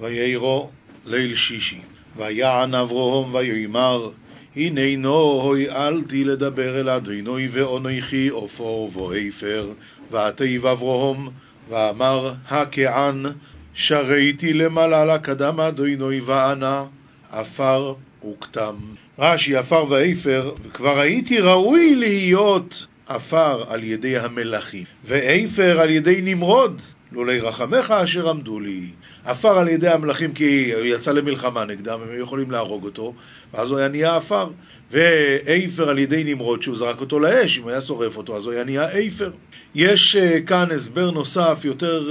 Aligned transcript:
ויהירו 0.00 0.70
ליל 1.06 1.34
שישי. 1.34 1.80
ויען 2.16 2.74
אברהם 2.74 3.34
ויאמר 3.34 4.10
הננו 4.56 5.14
הואלתי 5.14 6.24
לדבר 6.24 6.80
אל 6.80 6.88
אדינוי 6.88 7.48
ואנוכי 7.52 8.28
עופר 8.28 8.98
ואיפר 8.98 9.68
ועתיב 10.10 10.66
אברהם 10.66 11.28
ואמר 11.68 12.32
הכען 12.48 13.26
שריתי 13.74 14.52
למעלה 14.52 15.18
קדם 15.18 15.60
אדינוי 15.60 16.20
וענה 16.20 16.84
עפר 17.30 17.94
וכתם 18.30 18.74
רש"י 19.18 19.56
עפר 19.56 19.84
ואיפר 19.88 20.52
וכבר 20.62 20.98
הייתי 20.98 21.40
ראוי 21.40 21.94
להיות 21.94 22.86
עפר 23.06 23.64
על 23.68 23.84
ידי 23.84 24.18
המלכים 24.18 24.84
ואיפר 25.04 25.80
על 25.80 25.90
ידי 25.90 26.20
נמרוד 26.22 26.82
לולי 27.12 27.40
רחמך 27.40 27.90
אשר 27.90 28.30
עמדו 28.30 28.60
לי 28.60 28.80
עפר 29.26 29.58
על 29.58 29.68
ידי 29.68 29.88
המלכים 29.88 30.34
כי 30.34 30.74
הוא 30.74 30.84
יצא 30.84 31.12
למלחמה 31.12 31.64
נגדם, 31.64 32.00
הם 32.02 32.10
היו 32.10 32.22
יכולים 32.22 32.50
להרוג 32.50 32.84
אותו, 32.84 33.14
ואז 33.54 33.70
הוא 33.70 33.78
היה 33.78 33.88
נהיה 33.88 34.16
עפר. 34.16 34.48
ואיפר 34.90 35.90
על 35.90 35.98
ידי 35.98 36.24
נמרוד 36.24 36.62
שהוא 36.62 36.76
זרק 36.76 37.00
אותו 37.00 37.18
לאש, 37.18 37.58
אם 37.58 37.62
הוא 37.62 37.70
היה 37.70 37.80
שורף 37.80 38.16
אותו 38.16 38.36
אז 38.36 38.44
הוא 38.44 38.52
היה 38.52 38.64
נהיה 38.64 38.90
איפר. 38.90 39.30
יש 39.74 40.16
uh, 40.16 40.46
כאן 40.46 40.70
הסבר 40.70 41.10
נוסף, 41.10 41.60
יותר, 41.64 42.10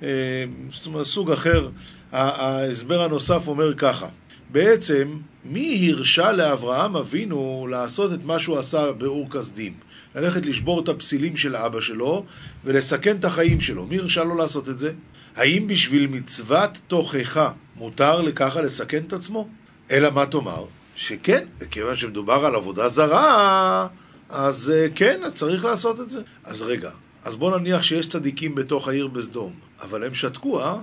uh, 0.00 0.02
uh, 0.02 1.02
סוג 1.02 1.30
אחר. 1.30 1.68
ההסבר 2.12 3.02
הנוסף 3.02 3.48
אומר 3.48 3.74
ככה, 3.74 4.06
בעצם 4.50 5.16
מי 5.44 5.92
הרשה 5.92 6.32
לאברהם 6.32 6.96
אבינו 6.96 7.66
לעשות 7.70 8.12
את 8.12 8.24
מה 8.24 8.38
שהוא 8.40 8.58
עשה 8.58 8.92
באור 8.92 9.30
כסדים? 9.30 9.72
ללכת 10.14 10.46
לשבור 10.46 10.80
את 10.80 10.88
הפסילים 10.88 11.36
של 11.36 11.56
אבא 11.56 11.80
שלו 11.80 12.24
ולסכן 12.64 13.16
את 13.16 13.24
החיים 13.24 13.60
שלו. 13.60 13.86
מי 13.86 13.98
הרשה 13.98 14.24
לו 14.24 14.34
לעשות 14.34 14.68
את 14.68 14.78
זה? 14.78 14.92
האם 15.36 15.66
בשביל 15.66 16.06
מצוות 16.06 16.70
תוכחה 16.86 17.52
מותר 17.76 18.20
לככה 18.20 18.60
לסכן 18.60 19.02
את 19.06 19.12
עצמו? 19.12 19.48
אלא 19.90 20.10
מה 20.10 20.26
תאמר? 20.26 20.64
שכן, 20.96 21.44
וכיוון 21.58 21.96
שמדובר 21.96 22.46
על 22.46 22.54
עבודה 22.54 22.88
זרה, 22.88 23.88
אז 24.30 24.72
אה, 24.76 24.86
כן, 24.94 25.20
אז 25.24 25.34
צריך 25.34 25.64
לעשות 25.64 26.00
את 26.00 26.10
זה. 26.10 26.20
אז 26.44 26.62
רגע, 26.62 26.90
אז 27.24 27.34
בוא 27.36 27.58
נניח 27.58 27.82
שיש 27.82 28.08
צדיקים 28.08 28.54
בתוך 28.54 28.88
העיר 28.88 29.06
בסדום, 29.06 29.52
אבל 29.82 30.04
הם 30.04 30.14
שתקו, 30.14 30.60
אה? 30.60 30.76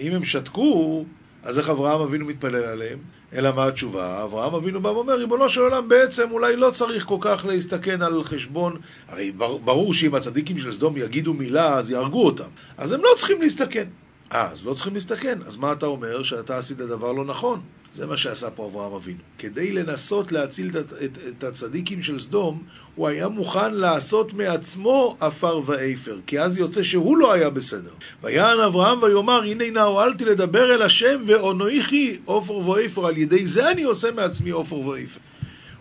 אם 0.00 0.12
הם 0.12 0.24
שתקו, 0.24 1.04
אז 1.42 1.58
איך 1.58 1.68
אברהם 1.68 2.00
אבינו 2.00 2.26
מתפלל 2.26 2.64
עליהם? 2.64 2.98
אלא 3.32 3.52
מה 3.52 3.66
התשובה? 3.66 4.24
אברהם 4.24 4.54
אבינו 4.54 4.80
בא 4.80 4.88
ואומר, 4.88 5.14
ריבונו 5.14 5.48
של 5.48 5.60
עולם, 5.60 5.88
בעצם 5.88 6.30
אולי 6.30 6.56
לא 6.56 6.70
צריך 6.70 7.04
כל 7.04 7.18
כך 7.20 7.44
להסתכן 7.48 8.02
על 8.02 8.24
חשבון, 8.24 8.80
הרי 9.08 9.32
ברור 9.64 9.94
שאם 9.94 10.14
הצדיקים 10.14 10.58
של 10.58 10.72
סדום 10.72 10.96
יגידו 10.96 11.34
מילה, 11.34 11.74
אז 11.74 11.90
יהרגו 11.90 12.26
אותם. 12.26 12.48
אז 12.78 12.92
הם 12.92 13.00
לא 13.02 13.10
צריכים 13.16 13.40
להסתכן. 13.40 13.84
אה, 14.32 14.50
אז 14.50 14.66
לא 14.66 14.74
צריכים 14.74 14.94
להסתכן. 14.94 15.38
אז 15.46 15.56
מה 15.56 15.72
אתה 15.72 15.86
אומר? 15.86 16.22
שאתה 16.22 16.58
עשית 16.58 16.76
דבר 16.76 17.12
לא 17.12 17.24
נכון. 17.24 17.60
זה 17.94 18.06
מה 18.06 18.16
שעשה 18.16 18.50
פה 18.50 18.66
אברהם 18.66 18.92
אבינו. 18.92 19.18
כדי 19.38 19.72
לנסות 19.72 20.32
להציל 20.32 20.68
את, 20.68 20.92
את, 21.04 21.18
את 21.28 21.44
הצדיקים 21.44 22.02
של 22.02 22.18
סדום, 22.18 22.62
הוא 22.94 23.08
היה 23.08 23.28
מוכן 23.28 23.74
לעשות 23.74 24.34
מעצמו 24.34 25.16
עפר 25.20 25.60
ואיפר, 25.66 26.18
כי 26.26 26.40
אז 26.40 26.58
יוצא 26.58 26.82
שהוא 26.82 27.18
לא 27.18 27.32
היה 27.32 27.50
בסדר. 27.50 27.90
ויען 28.22 28.60
אברהם 28.60 29.02
ויאמר, 29.02 29.42
הנה 29.42 29.70
נא 29.70 29.80
הועלתי 29.80 30.24
לדבר 30.24 30.74
אל 30.74 30.82
השם 30.82 31.22
ואונויכי 31.26 32.18
עופר 32.24 32.68
ואיפר, 32.68 33.06
על 33.06 33.18
ידי 33.18 33.46
זה 33.46 33.70
אני 33.70 33.82
עושה 33.82 34.10
מעצמי 34.10 34.50
עופר 34.50 34.76
ואיפר. 34.78 35.20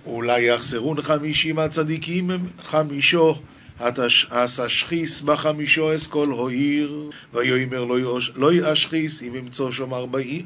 אולי 0.06 0.42
יחסרון 0.42 1.02
חמישים 1.02 1.60
הצדיקים 1.60 2.32
חמישו 2.64 3.36
אסשחיס 4.30 5.22
בחמישו 5.22 5.96
אסכול 5.96 6.30
הועיר, 6.30 7.10
ויאמר 7.34 7.84
לא 8.36 8.54
יאשחיס 8.54 9.24
אם 9.24 9.36
אמצוא 9.36 9.72
שם 9.72 9.94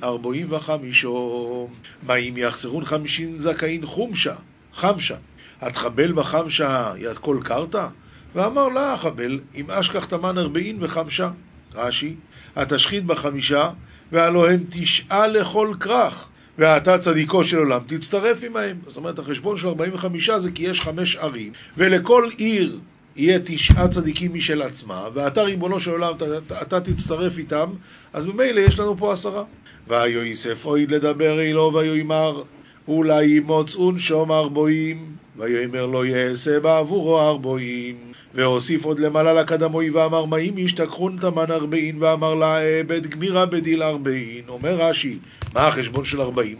ארבעים 0.03 0.52
וחמישו. 0.52 1.69
מה 2.03 2.16
אם 2.16 2.34
יחסרון 2.38 2.86
חמישים 2.86 3.38
זכאין 3.38 3.86
חומשה, 3.86 4.36
חמשה, 4.73 5.16
התחבל 5.61 6.11
בחמשה 6.11 6.94
יד 6.97 7.18
כל 7.18 7.40
קרתא? 7.44 7.88
ואמר 8.35 8.68
לה 8.68 8.94
החבל, 8.94 9.40
אם 9.56 9.72
אשכח 9.72 10.06
תמן 10.06 10.38
ארבעין 10.38 10.78
וחמשה. 10.79 11.29
רש"י, 11.73 12.16
התשחית 12.56 13.06
בחמישה, 13.06 13.69
והלא 14.12 14.50
הן 14.50 14.63
תשעה 14.69 15.28
לכל 15.28 15.73
כרך. 15.79 16.28
ואתה 16.57 16.97
צדיקו 16.97 17.44
של 17.44 17.57
עולם, 17.57 17.79
תצטרף 17.88 18.44
עמהם. 18.44 18.78
זאת 18.88 18.97
אומרת, 18.97 19.19
החשבון 19.19 19.57
של 19.57 19.68
45 19.68 20.29
זה 20.29 20.52
כי 20.52 20.63
יש 20.63 20.81
חמש 20.81 21.16
ערים, 21.16 21.52
ולכל 21.78 22.29
עיר 22.38 22.79
יהיה 23.17 23.39
תשעה 23.45 23.88
צדיקים 23.88 24.33
משל 24.33 24.61
עצמה, 24.61 25.07
ואתה 25.13 25.41
ריבונו 25.41 25.79
של 25.79 25.91
עולם, 25.91 26.13
אתה, 26.61 26.81
תצטרף 26.81 27.38
איתם, 27.38 27.69
אז 28.13 28.25
ממילא 28.25 28.59
יש 28.59 28.79
לנו 28.79 28.97
פה 28.97 29.13
עשרה. 29.13 29.44
ויוסף 29.88 30.66
אויד 30.66 30.91
לדבר 30.91 31.39
אילו 31.39 31.72
ויאמר 31.73 32.44
אולי 32.88 33.25
ימוצאון 33.25 34.00
שום 34.00 34.31
ארבועים 34.31 35.05
ויאמר 35.38 35.85
לא 35.85 36.05
יעשה 36.05 36.59
בעבורו 36.59 37.19
ארבועים 37.19 37.95
והוסיף 38.33 38.85
עוד 38.85 39.00
למעלה 39.00 39.34
לקדמוי 39.34 39.89
ואמר 39.89 40.25
מה 40.25 40.38
אם 40.38 40.57
ישתכחון 40.57 41.17
תמן 41.22 41.51
ארבעין 41.51 42.03
ואמר 42.03 42.35
לה 42.35 42.59
עבד 42.59 43.07
גמירה 43.07 43.45
בדיל 43.45 43.84
ארבעין 43.84 44.44
אומר 44.47 44.75
רש"י 44.75 45.17
מה 45.53 45.67
החשבון 45.67 46.05
של 46.05 46.22
ארבעים? 46.22 46.57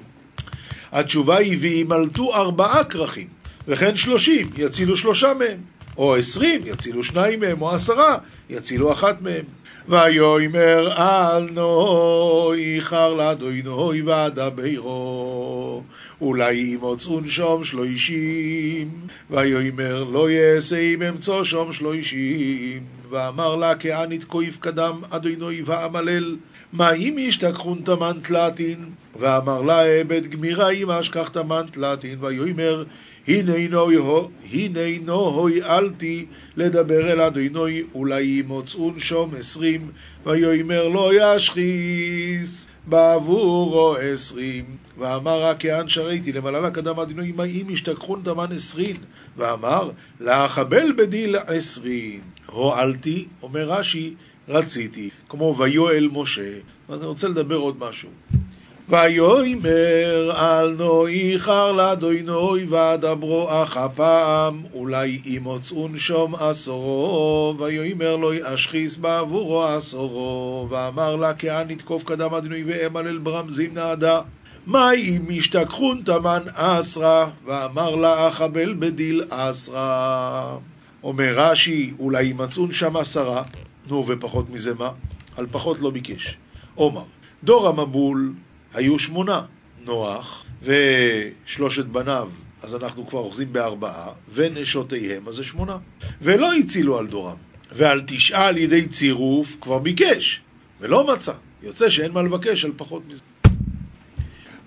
התשובה 0.92 1.38
היא 1.38 1.58
וימלטו 1.60 2.36
ארבעה 2.36 2.84
כרכים 2.84 3.28
וכן 3.68 3.96
שלושים 3.96 4.50
יצילו 4.58 4.98
שלושה 4.98 5.34
מהם 5.34 5.58
או 5.98 6.16
עשרים, 6.16 6.62
יצילו 6.66 7.04
שניים 7.04 7.40
מהם, 7.40 7.62
או 7.62 7.72
עשרה, 7.72 8.18
יצילו 8.50 8.92
אחת 8.92 9.22
מהם. 9.22 9.46
ויאמר 9.90 10.92
אל 10.98 11.50
נוי 11.50 12.76
איחר 12.76 13.14
לאדוני 13.14 14.02
ואדברו 14.02 15.84
אולי 16.22 16.54
ימוצאון 16.54 17.28
שום 17.28 17.64
שלושים. 17.64 18.90
ויאמר 19.30 20.04
לא 20.04 20.30
יעשה 20.30 20.80
אם 20.80 21.02
אמצוא 21.02 21.44
שום 21.44 21.74
שלושים. 21.74 22.84
ואמר 23.10 23.56
לה 23.56 23.76
כענית 23.76 24.24
כויף 24.24 24.58
קדם 24.60 25.02
אדוני 25.10 25.62
ואמלל 25.66 26.36
מה 26.74 26.92
אם 26.92 27.16
ישתכחון 27.20 27.82
תמן 27.86 28.18
תלתין 28.22 28.90
ואמר 29.20 29.62
לה 29.62 29.82
עבד 29.82 30.28
גמירה 30.28 30.70
אם 30.70 30.92
אשכח 30.92 31.30
תמן 31.30 31.66
תלתין 31.72 32.18
ויאמר 32.20 32.84
הנה 33.28 35.12
הועלתי 35.12 36.26
לדבר 36.58 37.12
אל 37.12 37.22
אדינוי, 37.22 37.84
אולי 37.94 38.24
ימוצאון 38.24 39.00
שום 39.00 39.36
עשרים, 39.40 39.92
ויאמר 40.26 40.88
לא 40.88 41.12
ישחיס 41.14 42.68
בעבורו 42.86 43.96
עשרים. 43.96 44.66
ואמר 44.98 45.44
רק 45.44 45.56
כען 45.60 45.88
שריתי 45.88 46.32
למעלה 46.32 46.60
לקדם 46.60 47.00
אדינוי, 47.00 47.32
מה 47.32 47.44
אם 47.44 47.70
ישתכחון 47.70 48.22
תמן 48.24 48.52
עשרים? 48.56 48.96
ואמר 49.38 49.92
לאחבל 50.20 50.92
בדיל 50.98 51.36
עשרים. 51.36 52.20
הועלתי, 52.46 53.26
אומר 53.44 53.70
רש"י, 53.72 54.14
רציתי, 54.50 55.10
כמו 55.30 55.56
ויואל 55.58 56.10
משה. 56.12 56.54
אני 56.90 57.06
רוצה 57.06 57.28
לדבר 57.28 57.56
עוד 57.56 57.76
משהו. 57.80 58.10
ויאמר 58.90 60.32
אל 60.32 60.70
נו 60.70 61.08
איחר 61.08 61.72
לאדוני 61.72 62.64
ואדברו 62.70 63.48
אך 63.50 63.78
הפעם 63.78 64.64
אולי 64.74 65.22
ימוצאון 65.26 65.98
שום 65.98 66.36
עשורו 66.36 67.56
ויאמר 67.60 68.16
לו 68.16 68.32
אשחיס 68.44 68.98
בעבורו 68.98 69.64
עשורו 69.64 70.68
ואמר 70.70 71.16
לה 71.16 71.34
כען 71.34 71.72
נתקוף 71.72 72.04
קדם 72.04 72.34
אדוני 72.34 72.64
ואמלל 72.66 73.18
ברמזים 73.18 73.74
נעדה. 73.74 74.22
מה 74.66 74.94
אם 74.94 75.22
ישתכחון 75.30 76.02
תמן 76.06 76.44
אסרה 76.54 77.30
ואמר 77.46 77.96
לה 77.96 78.28
אחבל 78.28 78.76
בדיל 78.80 79.24
אסרה 79.30 80.58
אומר 81.04 81.34
רש"י 81.36 81.94
אולי 82.00 82.24
ימצאון 82.24 82.72
שם 82.72 82.98
עשרה 82.98 83.44
נו 83.88 84.08
ופחות 84.08 84.50
מזה 84.50 84.74
מה? 84.74 84.90
על 85.38 85.46
פחות 85.52 85.80
לא 85.80 85.90
ביקש. 85.90 86.38
עומר 86.76 87.04
דור 87.44 87.68
המבול 87.68 88.34
היו 88.78 89.00
שמונה, 89.00 89.42
נוח 89.86 90.46
ושלושת 90.64 91.86
בניו, 91.86 92.30
אז 92.62 92.76
אנחנו 92.76 93.08
כבר 93.08 93.20
אוחזים 93.20 93.54
בארבעה, 93.54 94.10
ונשותיהם, 94.34 95.28
אז 95.28 95.36
זה 95.36 95.44
שמונה. 95.44 95.78
ולא 96.22 96.54
הצילו 96.56 96.98
על 96.98 97.08
דורם, 97.08 97.36
ועל 97.72 98.02
תשעה 98.08 98.48
על 98.48 98.58
ידי 98.58 98.88
צירוף 98.88 99.58
כבר 99.62 99.80
ביקש, 99.80 100.42
ולא 100.82 101.08
מצא. 101.08 101.34
יוצא 101.64 101.90
שאין 101.90 102.12
מה 102.12 102.22
לבקש 102.22 102.66
על 102.66 102.72
פחות 102.78 103.04
מזה. 103.08 103.22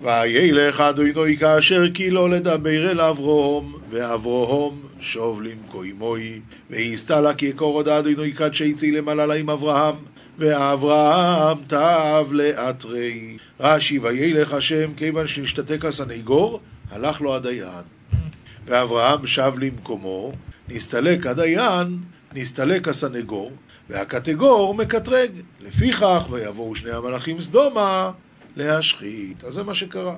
וילך 0.01 0.81
אדוני 0.81 1.37
כאשר 1.37 1.83
כי 1.93 2.09
לא 2.09 2.29
לדבר 2.29 2.91
אל 2.91 3.01
אברום, 3.01 3.75
ואברום 3.89 4.81
שוב 4.99 5.41
למקוימוי, 5.41 6.39
והסתלה 6.69 7.33
כי 7.33 7.45
יקור 7.45 7.73
עוד 7.73 7.87
אדוני 7.87 8.31
קדשי 8.31 8.73
צי 8.73 8.91
למעלה 8.91 9.33
עם 9.33 9.49
אברהם, 9.49 9.95
ואברהם 10.41 11.57
תב 11.67 12.27
לאתרי. 12.31 13.37
רש"י, 13.59 13.99
וילך 13.99 14.53
השם, 14.53 14.93
כיוון 14.97 15.27
שנשתתק 15.27 15.85
הסנגור, 15.85 16.59
הלך 16.91 17.21
לו 17.21 17.35
הדיין. 17.35 17.83
ואברהם 18.65 19.27
שב 19.27 19.53
למקומו, 19.59 20.31
נסתלק 20.69 21.25
הדיין, 21.25 21.97
נסתלק 22.33 22.87
הסנגור, 22.87 23.51
והקטגור 23.89 24.73
מקטרג. 24.75 25.31
לפיכך, 25.59 26.27
ויבואו 26.29 26.75
שני 26.75 26.91
המלאכים 26.91 27.41
סדומה 27.41 28.11
להשחית. 28.55 29.43
אז 29.43 29.53
זה 29.53 29.63
מה 29.63 29.73
שקרה. 29.73 30.15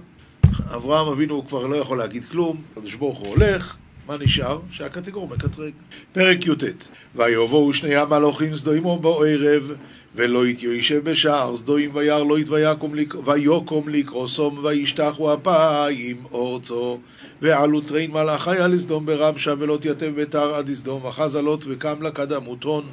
אברהם 0.75 1.07
אבינו 1.07 1.47
כבר 1.47 1.67
לא 1.67 1.75
יכול 1.75 1.97
להגיד 1.97 2.25
כלום, 2.25 2.61
הקדוש 2.71 2.95
ברוך 2.95 3.19
הוא 3.19 3.27
הולך, 3.27 3.77
מה 4.07 4.17
נשאר? 4.17 4.59
שהקטגור 4.71 5.27
מקטרג. 5.27 5.73
פרק 6.11 6.47
י"ט: 6.47 6.63
ויבואו 7.15 7.73
שני 7.73 7.95
המלאכים 7.95 8.55
סדומו 8.55 8.99
בערב 8.99 9.71
ולא 10.15 10.47
יתיישב 10.47 11.09
בשער 11.09 11.55
סדוים 11.55 11.89
וירא 11.93 12.23
לא 12.23 12.37
ויוקום 13.25 13.89
לקרוא 13.89 14.27
סום 14.27 14.59
וישתחו 14.63 15.33
אפיים 15.33 16.17
אורצו 16.31 16.99
ועלו 17.41 17.81
טרין 17.81 18.11
מלאכי 18.11 18.57
על 18.57 18.79
סדום 18.79 19.05
ברמשה 19.05 19.53
ולא 19.59 19.77
תיתב 19.81 20.11
ביתר 20.15 20.55
עד 20.55 20.73
סדום 20.73 21.05
אחז 21.05 21.35
עלות 21.35 21.65
וקם 21.67 22.01
לה 22.01 22.11
קדמותון 22.11 22.83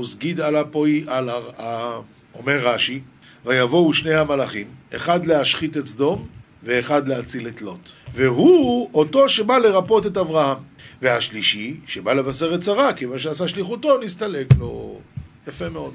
וסגיד 0.00 0.40
על 0.40 0.56
אפוי 0.56 1.04
על 1.06 1.28
הרעה. 1.28 2.00
אומר 2.34 2.58
רש"י 2.66 3.00
ויבואו 3.46 3.92
שני 3.92 4.14
המלאכים 4.14 4.66
אחד 4.94 5.26
להשחית 5.26 5.76
את 5.76 5.86
סדום 5.86 6.26
ואחד 6.62 7.08
להציל 7.08 7.48
את 7.48 7.62
לוט. 7.62 7.90
והוא 8.14 8.90
אותו 8.94 9.28
שבא 9.28 9.58
לרפות 9.58 10.06
את 10.06 10.16
אברהם. 10.16 10.58
והשלישי 11.02 11.76
שבא 11.86 12.12
לבשר 12.12 12.54
את 12.54 12.62
שרה 12.62 12.92
כיוון 12.92 13.18
שעשה 13.18 13.48
שליחותו 13.48 13.98
נסתלק 13.98 14.46
לו. 14.58 15.00
יפה 15.48 15.68
מאוד 15.68 15.94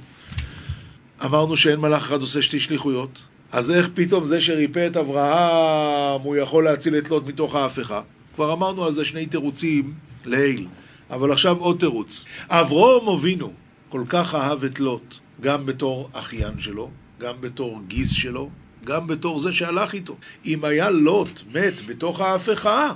אמרנו 1.23 1.57
שאין 1.57 1.79
מלאך 1.79 2.03
אחד 2.03 2.21
עושה 2.21 2.41
שתי 2.41 2.59
שליחויות, 2.59 3.21
אז 3.51 3.71
איך 3.71 3.89
פתאום 3.93 4.25
זה 4.25 4.41
שריפא 4.41 4.87
את 4.87 4.97
אברהם 4.97 6.21
הוא 6.21 6.35
יכול 6.35 6.63
להציל 6.63 6.97
את 6.97 7.09
לוט 7.09 7.23
מתוך 7.27 7.55
ההפכה? 7.55 8.01
כבר 8.35 8.53
אמרנו 8.53 8.85
על 8.85 8.93
זה 8.93 9.05
שני 9.05 9.25
תירוצים 9.25 9.93
לעיל, 10.25 10.67
אבל 11.09 11.31
עכשיו 11.31 11.57
עוד 11.57 11.79
תירוץ. 11.79 12.25
אברום 12.49 13.09
אבינו 13.09 13.53
כל 13.89 14.03
כך 14.09 14.35
אהב 14.35 14.63
את 14.63 14.79
לוט, 14.79 15.15
גם 15.41 15.65
בתור 15.65 16.09
אחיין 16.13 16.59
שלו, 16.59 16.89
גם 17.19 17.33
בתור 17.39 17.81
גיס 17.87 18.11
שלו, 18.11 18.49
גם 18.83 19.07
בתור 19.07 19.39
זה 19.39 19.53
שהלך 19.53 19.93
איתו. 19.93 20.15
אם 20.45 20.65
היה 20.65 20.89
לוט 20.89 21.41
מת 21.53 21.85
בתוך 21.87 22.21
ההפכה, 22.21 22.91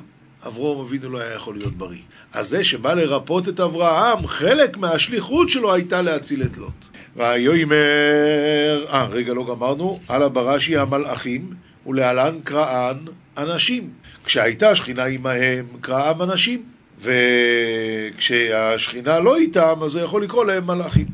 אברום 0.48 0.86
אבינו 0.86 1.10
לא 1.10 1.18
היה 1.18 1.34
יכול 1.34 1.56
להיות 1.56 1.74
בריא. 1.74 2.02
אז 2.34 2.50
זה 2.50 2.64
שבא 2.64 2.94
לרפות 2.94 3.50
את 3.50 3.60
אברהם, 3.60 4.28
חלק 4.28 4.78
מהשליחות 4.78 5.50
שלו 5.50 5.74
הייתה 5.74 6.02
להציל 6.02 6.44
את 6.44 6.58
לוט. 6.58 6.89
ויאמר, 7.16 8.86
אה, 8.94 9.06
רגע, 9.12 9.34
לא 9.34 9.46
גמרנו, 9.50 10.00
על 10.08 10.24
הברשי 10.24 10.78
המלאכים, 10.78 11.50
ולהלן 11.88 12.40
קראן 12.44 12.98
אנשים. 13.38 13.90
כשהייתה 14.26 14.76
שכינה 14.76 15.06
עמהם, 15.06 15.66
קראם 15.82 16.22
אנשים. 16.22 16.64
וכשהשכינה 18.18 19.20
לא 19.20 19.38
איתם, 19.38 19.76
אז 19.84 19.96
הוא 19.96 20.06
יכול 20.06 20.24
לקרוא 20.24 20.46
להם 20.46 20.68
מלאכים. 20.68 21.06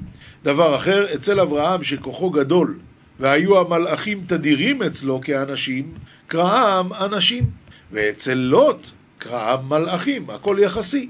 דבר 0.44 0.76
אחר, 0.76 1.06
אצל 1.16 1.40
אברהם 1.40 1.84
שכוחו 1.84 2.30
גדול, 2.30 2.80
והיו 3.20 3.60
המלאכים 3.60 4.24
תדירים 4.28 4.84
אצלו 4.84 5.22
כאנשים, 5.22 5.94
קראם 6.28 6.94
אנשים. 6.94 7.44
ואצל 7.92 8.34
לוט, 8.34 8.88
קראם 9.18 9.70
מלאכים, 9.70 10.30
הכל 10.30 10.58
יחסי. 10.60 11.10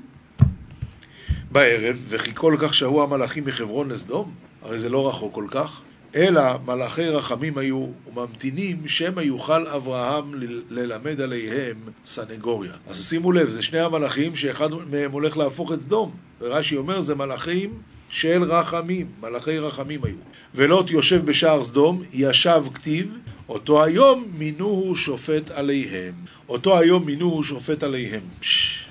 בערב, 1.52 2.02
וכי 2.10 2.32
כל 2.34 2.56
כך 2.60 2.74
שהו 2.74 3.04
המלאכים 3.04 3.46
מחברון 3.46 3.90
לסדום, 3.90 4.45
הרי 4.66 4.80
זה 4.80 4.90
לא 4.90 5.10
רחוק 5.10 5.34
כל 5.34 5.46
כך, 5.52 5.82
אלא 6.16 6.42
מלאכי 6.66 7.10
רחמים 7.10 7.58
היו 7.58 7.88
וממתינים 8.08 8.88
שמא 8.88 9.22
יוכל 9.22 9.68
אברהם 9.68 10.32
ללמד 10.70 11.22
עליהם 11.22 11.78
סנגוריה. 12.06 12.72
אז 12.88 13.10
שימו 13.10 13.32
לב, 13.32 13.50
זה 13.50 13.62
שני 13.62 13.80
המלאכים 13.80 14.36
שאחד 14.36 14.70
מהם 14.92 15.12
הולך 15.12 15.38
להפוך 15.38 15.72
את 15.72 15.82
סדום, 15.82 16.12
ורש"י 16.42 16.78
אומר 16.78 17.02
זה 17.02 17.16
מלאכים 17.16 17.74
של 18.10 18.44
רחמים, 18.44 19.08
מלאכי 19.22 19.60
רחמים 19.60 20.04
היו. 20.04 20.16
ולוט 20.56 20.92
יושב 20.92 21.26
בשער 21.26 21.64
סדום, 21.64 22.04
ישב 22.14 22.64
כתיב, 22.74 23.18
אותו 23.50 23.84
היום 23.84 24.26
מינוהו 24.38 24.96
שופט 24.96 25.52
עליהם. 25.52 26.14
אותו 26.50 26.78
היום 26.78 27.06
מינוהו 27.06 27.44
שופט 27.44 27.84
עליהם. 27.84 28.22
פש, 28.40 28.86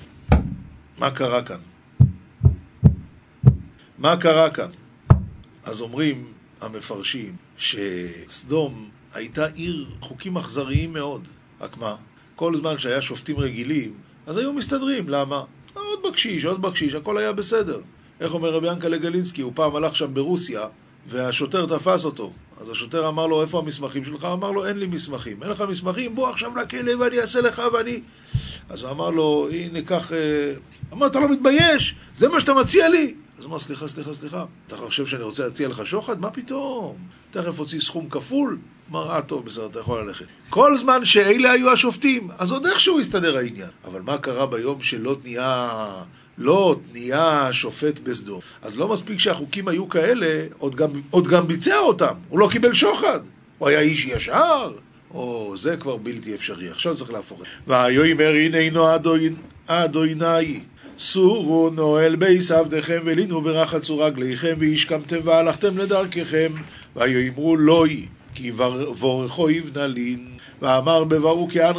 מה 0.97 1.11
קרה 1.11 1.41
כאן? 1.41 1.59
מה 3.97 4.17
קרה 4.17 4.49
כאן? 4.49 4.69
אז 5.65 5.81
אומרים 5.81 6.25
המפרשים 6.61 7.35
שסדום 7.57 8.89
הייתה 9.13 9.45
עיר 9.45 9.85
חוקים 9.99 10.37
אכזריים 10.37 10.93
מאוד. 10.93 11.27
רק 11.61 11.77
מה? 11.77 11.95
כל 12.35 12.55
זמן 12.55 12.77
שהיה 12.77 13.01
שופטים 13.01 13.37
רגילים, 13.37 13.93
אז 14.27 14.37
היו 14.37 14.53
מסתדרים. 14.53 15.09
למה? 15.09 15.43
עוד 15.73 15.99
בקשיש, 16.09 16.45
עוד 16.45 16.61
בקשיש, 16.61 16.93
הכל 16.93 17.17
היה 17.17 17.31
בסדר. 17.31 17.79
איך 18.19 18.33
אומר 18.33 18.49
רבי 18.49 18.67
ינקלה 18.67 18.97
גלינסקי? 18.97 19.41
הוא 19.41 19.51
פעם 19.55 19.75
הלך 19.75 19.95
שם 19.95 20.13
ברוסיה, 20.13 20.67
והשוטר 21.07 21.65
תפס 21.65 22.05
אותו. 22.05 22.31
אז 22.61 22.69
השוטר 22.69 23.07
אמר 23.07 23.27
לו, 23.27 23.41
איפה 23.41 23.59
המסמכים 23.59 24.05
שלך? 24.05 24.25
אמר 24.25 24.51
לו, 24.51 24.65
אין 24.65 24.79
לי 24.79 24.87
מסמכים. 24.87 25.43
אין 25.43 25.51
לך 25.51 25.63
מסמכים? 25.69 26.15
בוא 26.15 26.29
עכשיו 26.29 26.57
לכלא 26.57 26.95
ואני 26.99 27.19
אעשה 27.19 27.41
לך 27.41 27.61
ואני... 27.73 28.01
אז 28.69 28.83
הוא 28.83 28.91
אמר 28.91 29.09
לו, 29.09 29.49
הנה, 29.51 29.81
קח... 29.81 30.11
אה, 30.13 30.53
אמר, 30.93 31.07
אתה 31.07 31.19
לא 31.19 31.29
מתבייש? 31.31 31.95
זה 32.15 32.29
מה 32.29 32.39
שאתה 32.39 32.53
מציע 32.53 32.89
לי? 32.89 33.15
אז 33.39 33.43
הוא 33.43 33.49
אמר, 33.49 33.59
סליחה, 33.59 33.87
סליחה, 33.87 34.13
סליחה, 34.13 34.45
אתה 34.67 34.77
חושב 34.77 35.05
שאני 35.05 35.23
רוצה 35.23 35.43
להציע 35.43 35.67
לך 35.67 35.85
שוחד? 35.85 36.19
מה 36.21 36.29
פתאום? 36.29 36.95
תכף 37.31 37.59
הוציא 37.59 37.79
סכום 37.79 38.09
כפול. 38.09 38.57
אמר, 38.91 39.11
אה, 39.11 39.21
טוב, 39.21 39.45
בסדר, 39.45 39.65
אתה 39.65 39.79
יכול 39.79 40.01
ללכת. 40.01 40.25
כל 40.49 40.77
זמן 40.77 41.05
שאלה 41.05 41.51
היו 41.51 41.71
השופטים, 41.71 42.27
אז 42.37 42.51
עוד 42.51 42.65
איכשהו 42.65 42.99
הסתדר 42.99 43.37
העניין. 43.37 43.69
אבל 43.85 44.01
מה 44.01 44.17
קרה 44.17 44.45
ביום 44.45 44.81
שלוט 44.81 45.19
נהיה... 45.23 46.03
לוט 46.37 46.79
נהיה 46.93 47.49
שופט 47.51 47.99
בסדום. 47.99 48.39
אז 48.61 48.79
לא 48.79 48.87
מספיק 48.87 49.19
שהחוקים 49.19 49.67
היו 49.67 49.89
כאלה, 49.89 50.45
עוד 50.57 50.75
גם, 50.75 50.89
עוד 51.09 51.27
גם 51.27 51.47
ביצע 51.47 51.77
אותם. 51.77 52.13
הוא 52.29 52.39
לא 52.39 52.47
קיבל 52.51 52.73
שוחד. 52.73 53.19
הוא 53.57 53.67
היה 53.67 53.79
איש 53.79 54.05
ישר. 54.05 54.71
או, 55.13 55.53
זה 55.57 55.77
כבר 55.77 55.97
בלתי 55.97 56.35
אפשרי. 56.35 56.69
עכשיו 56.69 56.95
צריך 56.95 57.11
להפוך 57.11 57.41
את 57.41 57.45
זה. 57.45 57.51
והיאמר 57.67 58.33
הננו 58.45 58.95
אדוני 59.67 60.59
סורו 60.97 61.69
נועל 61.69 62.15
בייס 62.15 62.51
עבדיכם 62.51 63.01
ולינו 63.05 63.43
ורחצו 63.43 63.97
רגליכם 63.97 64.55
והשכמתם 64.59 65.17
והלכתם 65.23 65.77
לדרככם. 65.77 66.51
ויאמרו 66.95 67.55
לוי 67.55 68.05
כי 68.33 68.51
בורכו 68.99 69.49
יבנה 69.49 69.87
לין. 69.87 70.27
ואמר 70.61 71.03
בברו 71.03 71.47
כען 71.51 71.75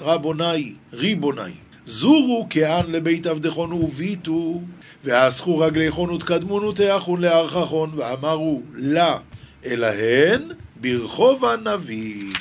רבוני 0.00 0.72
ריבוני 0.92 1.52
זורו 1.86 2.46
כען 2.50 2.90
לבית 2.90 3.26
עבדכון 3.26 3.72
וביטו 3.72 4.60
ואסכו 5.04 5.58
רגליכון 5.58 6.10
ותקדמון 6.10 6.64
ותאכון 6.64 7.20
לארככון. 7.20 7.90
ואמרו 7.96 8.62
לה 8.74 9.18
אלהן 9.66 10.42
ברחוב 10.80 11.44
הנביא. 11.44 12.32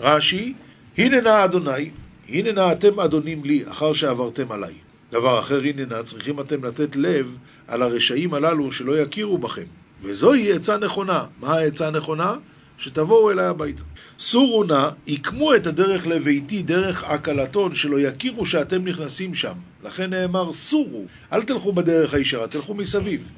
רש"י 0.00 0.52
הנה 0.98 1.20
נא 1.20 1.44
אדוני 1.44 1.90
הנה 2.28 2.52
נא 2.52 2.72
אתם 2.72 3.00
אדונים 3.00 3.44
לי 3.44 3.64
אחר 3.68 3.92
שעברתם 3.92 4.52
עליי 4.52 4.74
דבר 5.12 5.40
אחר, 5.40 5.60
הננה, 5.64 6.02
צריכים 6.02 6.40
אתם 6.40 6.64
לתת 6.64 6.96
לב 6.96 7.36
על 7.68 7.82
הרשעים 7.82 8.34
הללו 8.34 8.72
שלא 8.72 8.98
יכירו 8.98 9.38
בכם. 9.38 9.64
וזוהי 10.02 10.52
עצה 10.52 10.76
נכונה. 10.76 11.24
מה 11.40 11.54
העצה 11.54 11.86
הנכונה? 11.86 12.34
שתבואו 12.78 13.30
אליי 13.30 13.46
הביתה. 13.46 13.82
סורו 14.18 14.64
נא, 14.64 14.88
עקמו 15.06 15.54
את 15.54 15.66
הדרך 15.66 16.06
לביתי 16.06 16.62
דרך 16.62 17.04
עקלתון, 17.04 17.74
שלא 17.74 18.00
יכירו 18.00 18.46
שאתם 18.46 18.84
נכנסים 18.84 19.34
שם. 19.34 19.52
לכן 19.84 20.10
נאמר 20.10 20.52
סורו, 20.52 21.04
אל 21.32 21.42
תלכו 21.42 21.72
בדרך 21.72 22.14
הישרה, 22.14 22.46
תלכו 22.46 22.74
מסביב. 22.74 23.28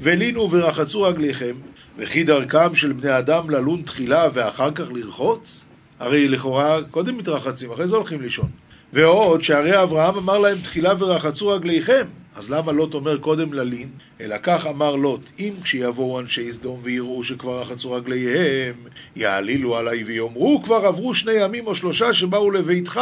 ולינו 0.00 0.50
ורחצו 0.50 1.02
רגליכם, 1.02 1.54
וכי 1.98 2.24
דרכם 2.24 2.74
של 2.74 2.92
בני 2.92 3.18
אדם 3.18 3.50
ללון 3.50 3.82
תחילה 3.82 4.28
ואחר 4.34 4.70
כך 4.70 4.84
לרחוץ? 4.92 5.64
הרי 5.98 6.28
לכאורה 6.28 6.78
קודם 6.90 7.18
מתרחצים, 7.18 7.70
אחרי 7.72 7.88
זה 7.88 7.96
הולכים 7.96 8.22
לישון. 8.22 8.48
ועוד 8.92 9.42
שהרי 9.42 9.82
אברהם 9.82 10.14
אמר 10.16 10.38
להם 10.38 10.58
תחילה 10.58 10.92
ורחצו 10.98 11.48
רגליכם 11.48 12.04
אז 12.38 12.50
למה 12.50 12.72
לוט 12.72 12.94
אומר 12.94 13.18
קודם 13.18 13.52
ללין? 13.52 13.88
אלא 14.20 14.36
כך 14.42 14.66
אמר 14.66 14.94
לוט, 14.96 15.20
אם 15.38 15.52
כשיבואו 15.62 16.20
אנשי 16.20 16.52
סדום 16.52 16.80
ויראו 16.82 17.24
שכבר 17.24 17.60
רחצו 17.60 17.92
רגליהם, 17.92 18.74
יעלילו 19.16 19.76
עליי 19.76 20.04
ויאמרו, 20.04 20.62
כבר 20.64 20.86
עברו 20.86 21.14
שני 21.14 21.32
ימים 21.32 21.66
או 21.66 21.74
שלושה 21.74 22.14
שבאו 22.14 22.50
לביתך 22.50 23.00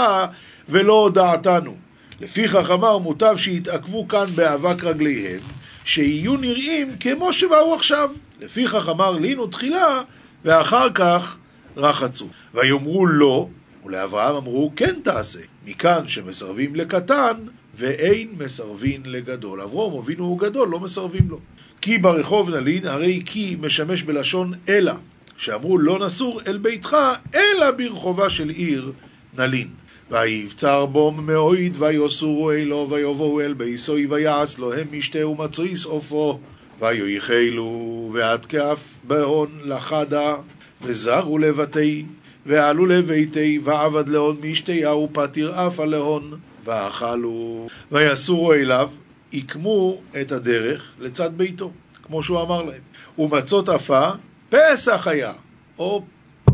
ולא 0.68 0.92
הודעתנו. 0.92 1.74
לפיכך 2.20 2.70
אמר, 2.70 2.98
מוטב 2.98 3.34
שיתעכבו 3.36 4.08
כאן 4.08 4.26
באבק 4.34 4.84
רגליהם, 4.84 5.40
שיהיו 5.84 6.36
נראים 6.36 6.96
כמו 7.00 7.32
שבאו 7.32 7.74
עכשיו. 7.74 8.10
לפיכך 8.40 8.88
אמר 8.88 9.10
לינו 9.10 9.46
תחילה, 9.46 10.02
ואחר 10.44 10.90
כך 10.94 11.36
רחצו. 11.76 12.28
ויאמרו 12.54 13.06
לא, 13.06 13.48
ולאברהם 13.86 14.36
אמרו 14.36 14.72
כן 14.76 14.94
תעשה. 15.02 15.40
מכאן 15.66 16.08
שמסרבים 16.08 16.74
לקטן 16.74 17.36
ואין 17.74 18.28
מסרבין 18.38 19.02
לגדול. 19.04 19.60
אברום 19.60 19.98
אבינו 19.98 20.24
הוא 20.24 20.38
גדול, 20.38 20.68
לא 20.68 20.80
מסרבים 20.80 21.28
לו. 21.28 21.40
כי 21.80 21.98
ברחוב 21.98 22.50
נלין, 22.50 22.86
הרי 22.86 23.22
כי 23.26 23.56
משמש 23.60 24.02
בלשון 24.02 24.52
אלא, 24.68 24.92
שאמרו 25.36 25.78
לא 25.78 25.98
נסור 25.98 26.40
אל 26.46 26.58
ביתך, 26.58 26.96
אלא 27.34 27.70
ברחובה 27.70 28.30
של 28.30 28.48
עיר 28.48 28.92
נלין. 29.38 29.68
ויבצר 30.10 30.86
בום 30.86 31.26
מאויד 31.26 31.82
ויוסורו 31.82 32.52
אלו 32.52 32.86
ויבואו 32.90 33.40
אל 33.40 33.52
ביסוי 33.52 34.06
ויעש 34.06 34.58
לו 34.58 34.74
הם 34.74 34.86
משתה 34.92 35.28
ומצויס 35.28 35.84
עופו 35.84 36.38
ויחלו 36.80 38.10
ועד 38.14 38.46
כף 38.46 38.78
בהון 39.04 39.48
לחדה 39.64 40.36
וזרו 40.82 41.38
לבתי 41.38 42.04
ועלו 42.46 42.86
לביתי 42.86 43.60
ועבד 43.64 44.08
להון 44.08 44.36
משתיה 44.42 44.94
ופתיר 44.94 45.66
אף 45.66 45.80
הלהון 45.80 46.38
ואכלו 46.64 47.68
ויסורו 47.92 48.52
אליו 48.52 48.88
עיקמו 49.30 50.00
את 50.20 50.32
הדרך 50.32 50.92
לצד 51.00 51.30
ביתו 51.36 51.70
כמו 52.02 52.22
שהוא 52.22 52.42
אמר 52.42 52.62
להם 52.62 52.80
ומצות 53.18 53.68
עפה 53.68 54.10
פסח 54.50 55.06
היה 55.06 55.32
או 55.78 56.04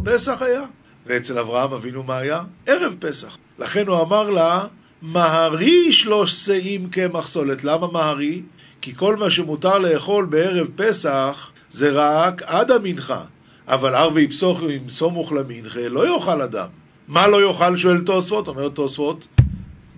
פסח 0.04 0.42
היה 0.42 0.62
ואצל 1.06 1.38
אברהם 1.38 1.72
אבינו 1.72 2.02
מה 2.02 2.16
היה? 2.16 2.40
ערב 2.66 2.94
פסח 2.98 3.36
לכן 3.58 3.86
הוא 3.86 4.00
אמר 4.00 4.30
לה 4.30 4.66
מהרי 5.02 5.92
שלוש 5.92 6.32
שאים 6.32 6.90
קמח 6.90 7.26
סולת 7.26 7.64
למה 7.64 7.86
מהרי? 7.92 8.42
כי 8.80 8.94
כל 8.94 9.16
מה 9.16 9.30
שמותר 9.30 9.78
לאכול 9.78 10.24
בערב 10.24 10.68
פסח 10.76 11.50
זה 11.70 11.90
רק 11.90 12.42
עד 12.42 12.70
המנחה. 12.70 13.24
אבל 13.68 13.94
ערבי 13.94 14.28
פסוחים 14.28 14.88
סמוך 14.88 15.32
למנחה 15.32 15.88
לא 15.88 16.14
יאכל 16.14 16.42
אדם. 16.42 16.68
מה 17.08 17.26
לא 17.26 17.48
יאכל? 17.48 17.76
שואל 17.76 18.00
תוספות, 18.04 18.48
אומר 18.48 18.68
תוספות, 18.68 19.26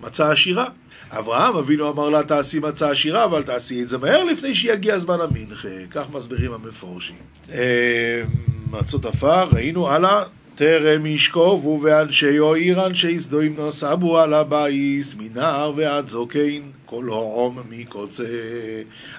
מצה 0.03 0.31
עשירה. 0.31 0.65
אברהם 1.11 1.55
אבינו 1.55 1.91
אמר 1.91 2.09
לה 2.09 2.23
תעשי 2.23 2.59
מצה 2.59 2.91
עשירה, 2.91 3.23
אבל 3.23 3.43
תעשי 3.43 3.83
את 3.83 3.89
זה 3.89 3.97
מהר 3.97 4.23
לפני 4.23 4.55
שיגיע 4.55 4.99
זמן 4.99 5.17
המנחה. 5.21 5.67
כך 5.91 6.05
מסבירים 6.13 6.53
המפורשים. 6.53 7.15
אה, 7.51 8.23
מצות 8.71 9.05
אפה, 9.05 9.47
ראינו 9.53 9.89
הלאה. 9.89 10.23
טרם 10.55 11.05
ישכבו 11.05 11.79
ואנשי 11.83 12.31
העיר 12.31 12.85
אנשי 12.85 13.19
סדום 13.19 13.55
נסבו 13.55 14.19
על 14.19 14.33
הבית 14.33 15.15
מנער 15.19 15.73
ועד 15.75 16.09
זקן 16.09 16.71
כל 16.85 17.05
העם 17.09 17.59
מקצה. 17.69 18.23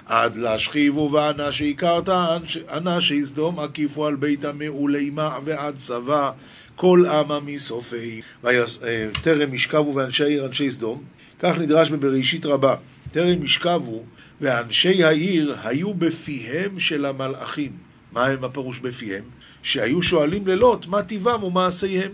עד 0.05 0.37
לא 0.37 0.53
שכיבו 0.53 1.11
ואנשי 1.11 1.73
קרתא 1.73 2.37
אנשי 2.73 3.23
סדום 3.23 3.59
אקיפו 3.59 4.05
על 4.05 4.15
ביתא 4.15 4.45
מעולימא 4.45 5.37
ועד 5.45 5.75
סבא 5.75 6.31
כל 6.75 7.03
עמה 7.05 7.39
מסופי. 7.39 8.21
טרם 9.23 9.53
ישכבו 9.53 9.95
ואנשי 9.95 10.23
העיר 10.23 10.45
אנשי 10.45 10.71
סדום 10.71 11.03
כך 11.39 11.57
נדרש 11.57 11.89
בבראשית 11.89 12.45
רבה. 12.45 12.75
טרם 13.11 13.43
ישכבו 13.43 14.03
ואנשי 14.41 15.03
העיר 15.03 15.55
היו 15.63 15.93
בפיהם 15.93 16.79
של 16.79 17.05
המלאכים. 17.05 17.71
מה 18.11 18.25
הם 18.25 18.43
הפירוש 18.43 18.79
בפיהם? 18.79 19.23
שהיו 19.63 20.01
שואלים 20.01 20.47
ללוט 20.47 20.87
מה 20.87 21.03
טיבם 21.03 21.43
ומעשיהם. 21.43 22.11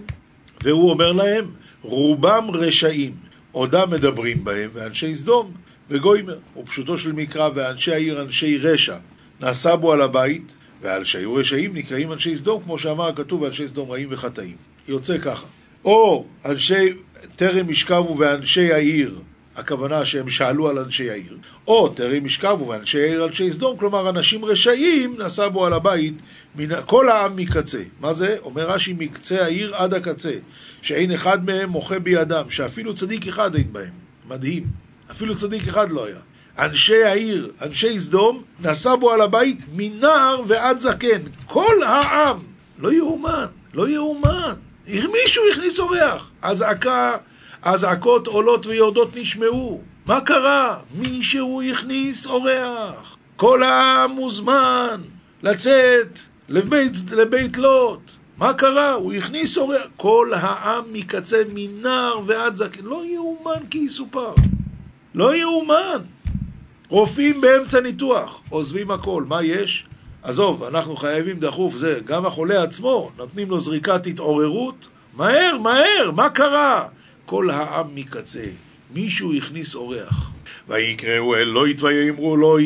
והוא 0.64 0.90
אומר 0.90 1.12
להם, 1.12 1.46
רובם 1.82 2.48
רשעים, 2.54 3.12
עודם 3.52 3.90
מדברים 3.92 4.44
בהם, 4.44 4.70
ואנשי 4.74 5.16
סדום 5.16 5.52
וגוימר. 5.90 6.38
ופשוטו 6.58 6.98
של 6.98 7.12
מקרא, 7.12 7.50
ואנשי 7.56 7.92
העיר 7.94 8.22
אנשי 8.22 8.58
רשע, 8.58 8.98
נעשה 9.40 9.76
בו 9.76 9.94
על 9.94 10.02
הבית, 10.02 10.56
ועל 10.82 11.04
שהיו 11.04 11.34
רשעים 11.34 11.74
נקראים 11.74 12.12
אנשי 12.12 12.38
סדום, 12.38 12.64
כמו 12.64 12.80
שאמר 12.80 13.08
הכתוב, 13.08 13.42
ואנשי 13.42 13.68
סדום 13.68 13.92
רעים 13.92 14.08
וחטאים. 14.12 14.56
יוצא 14.88 15.18
ככה. 15.18 15.48
או 15.86 16.26
אנשי 16.46 16.94
טרם 17.36 17.70
ישכבו 17.70 18.18
ואנשי 18.18 18.74
העיר 18.74 19.20
הכוונה 19.56 20.06
שהם 20.06 20.30
שאלו 20.30 20.70
על 20.70 20.80
אנשי 20.80 21.10
העיר. 21.10 21.38
או 21.68 21.90
טרם 21.90 22.26
ישכבו 22.26 22.68
ואנשי 22.68 23.02
העיר 23.02 23.26
אנשי 23.26 23.54
סדום, 23.54 23.78
כלומר 23.78 24.10
אנשים 24.10 24.46
רשעים 24.46 25.22
נשא 25.22 25.48
בו 25.48 25.66
על 25.66 25.74
הבית 25.74 26.14
מן, 26.56 26.82
כל 26.86 27.10
העם 27.10 27.36
מקצה. 27.36 27.82
מה 28.00 28.14
זה? 28.14 28.38
אומר 28.44 28.70
רש"י 28.72 28.94
מקצה 28.98 29.44
העיר 29.44 29.76
עד 29.76 29.94
הקצה, 29.94 30.34
שאין 30.82 31.12
אחד 31.12 31.46
מהם 31.46 31.70
מוחה 31.70 32.00
בידם, 32.00 32.46
שאפילו 32.50 32.96
צדיק 32.96 33.28
אחד 33.28 33.56
אין 33.56 33.74
בהם. 33.74 33.94
מדהים. 34.28 34.64
אפילו 35.12 35.36
צדיק 35.36 35.68
אחד 35.68 35.92
לא 35.92 36.06
היה. 36.06 36.20
אנשי 36.60 37.04
העיר, 37.04 37.52
אנשי 37.62 38.00
סדום, 38.00 38.44
נשא 38.60 38.96
בו 38.96 39.12
על 39.12 39.22
הבית 39.22 39.58
מנער 39.76 40.42
ועד 40.48 40.78
זקן. 40.80 41.22
כל 41.46 41.84
העם. 41.84 42.40
לא 42.80 42.94
יאומן, 42.94 43.46
לא 43.74 43.90
יאומן. 43.90 44.54
מישהו 44.88 45.44
הכניס 45.52 45.80
אורח. 45.80 46.30
אזעקה 46.42 47.18
האזעקות 47.62 48.28
עולות 48.28 48.66
ויורדות 48.66 49.16
נשמעו. 49.16 49.82
מה 50.06 50.22
קרה? 50.22 50.78
מישהו 50.96 51.62
הכניס 51.62 52.28
אורח. 52.28 53.18
כל 53.36 53.64
העם 53.64 54.12
מוזמן 54.12 55.02
לצאת 55.44 56.20
לבית, 56.54 56.94
לבית 57.12 57.58
לוט. 57.58 58.12
מה 58.38 58.54
קרה? 58.54 58.92
הוא 58.92 59.14
הכניס 59.14 59.58
אורח. 59.58 59.82
כל 59.98 60.32
העם 60.36 60.84
מקצה 60.92 61.42
מנער 61.54 62.20
ועד 62.26 62.56
זקן. 62.56 62.84
לא 62.84 63.06
יאומן 63.06 63.68
כי 63.70 63.78
יסופר. 63.78 64.34
לא 65.16 65.36
יאומן. 65.36 66.00
רופאים 66.90 67.42
באמצע 67.42 67.80
ניתוח, 67.80 68.42
עוזבים 68.50 68.92
הכל. 68.92 69.24
מה 69.28 69.44
יש? 69.44 69.86
עזוב, 70.24 70.64
אנחנו 70.64 70.96
חייבים 70.96 71.40
דחוף 71.40 71.78
זה. 71.78 72.00
גם 72.06 72.26
החולה 72.26 72.64
עצמו, 72.64 73.12
נותנים 73.18 73.50
לו 73.50 73.60
זריקת 73.60 74.08
התעוררות. 74.08 74.88
מהר, 75.14 75.58
מהר, 75.58 76.12
מה 76.16 76.30
קרה? 76.30 76.88
כל 77.26 77.50
העם 77.50 77.96
מקצה. 77.96 78.46
מישהו 78.94 79.34
הכניס 79.34 79.76
אורח. 79.76 80.32
ויקראו 80.70 81.36
אלוהית 81.36 81.82
ויאמרו 81.82 82.38
לו 82.38 82.58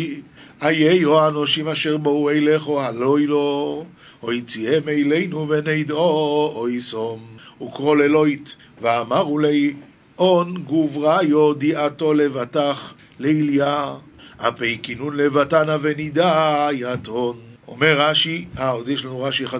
אייהו 0.61 1.19
האנושים 1.19 1.67
אשר 1.67 1.97
באו 1.97 2.29
אליכו 2.29 2.81
הלוי 2.81 3.27
לו 3.27 3.85
או 4.23 4.33
יציאם 4.33 4.89
אלינו 4.89 5.49
ונדעו 5.49 6.51
או 6.55 6.69
יסום 6.69 7.19
וקרוא 7.61 7.95
לאלוהית 7.95 8.55
ואמרו 8.81 9.39
לי 9.39 9.73
און 10.19 10.57
גוברה 10.57 11.23
יודיעתו 11.23 12.13
לבטח 12.13 12.93
לאליה 13.19 13.95
אפי 14.37 14.77
כינון 14.83 15.17
לבטנה 15.17 15.77
ונידע 15.81 16.67
יתון 16.71 17.37
אומר 17.67 18.01
רש"י, 18.01 18.45
אה 18.59 18.69
עוד 18.69 18.89
יש 18.89 19.05
לנו 19.05 19.21
רש"י 19.21 19.45
אחד 19.45 19.59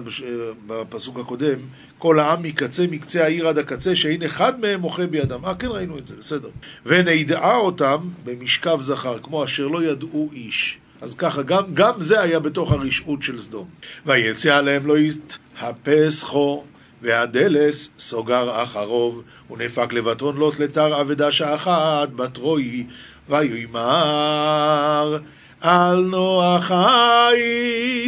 בפסוק 0.66 1.18
הקודם 1.18 1.58
כל 1.98 2.18
העם 2.20 2.42
מקצה 2.42 2.86
מקצה 2.90 3.24
העיר 3.24 3.48
עד 3.48 3.58
הקצה, 3.58 3.96
שאין 3.96 4.22
אחד 4.22 4.60
מהם 4.60 4.80
מוחה 4.80 5.06
בידם. 5.06 5.44
אה, 5.44 5.54
כן 5.54 5.66
ראינו 5.66 5.98
את 5.98 6.06
זה, 6.06 6.14
בסדר. 6.18 6.48
ונדעה 6.86 7.56
אותם 7.56 7.96
במשכב 8.24 8.78
זכר, 8.80 9.18
כמו 9.22 9.44
אשר 9.44 9.66
לא 9.66 9.82
ידעו 9.82 10.30
איש. 10.32 10.78
אז 11.00 11.14
ככה, 11.14 11.42
גם, 11.42 11.64
גם 11.74 12.00
זה 12.00 12.20
היה 12.20 12.40
בתוך 12.40 12.72
הרשעות 12.72 13.22
של 13.22 13.40
סדום. 13.40 13.68
ויצא 14.06 14.56
עליהם 14.56 14.86
לא 14.86 14.98
יתאפס 14.98 16.22
חו, 16.22 16.64
והדלס 17.02 17.90
סוגר 17.98 18.62
אחרוב, 18.62 19.22
ונפק 19.50 19.92
לבטון 19.92 20.36
לוט 20.36 20.60
לתר 20.60 21.00
אבדה 21.00 21.32
שאחת 21.32 22.08
בתרועי, 22.16 22.86
ויאמר 23.28 25.18
על 25.60 26.00
נוחי 26.00 27.36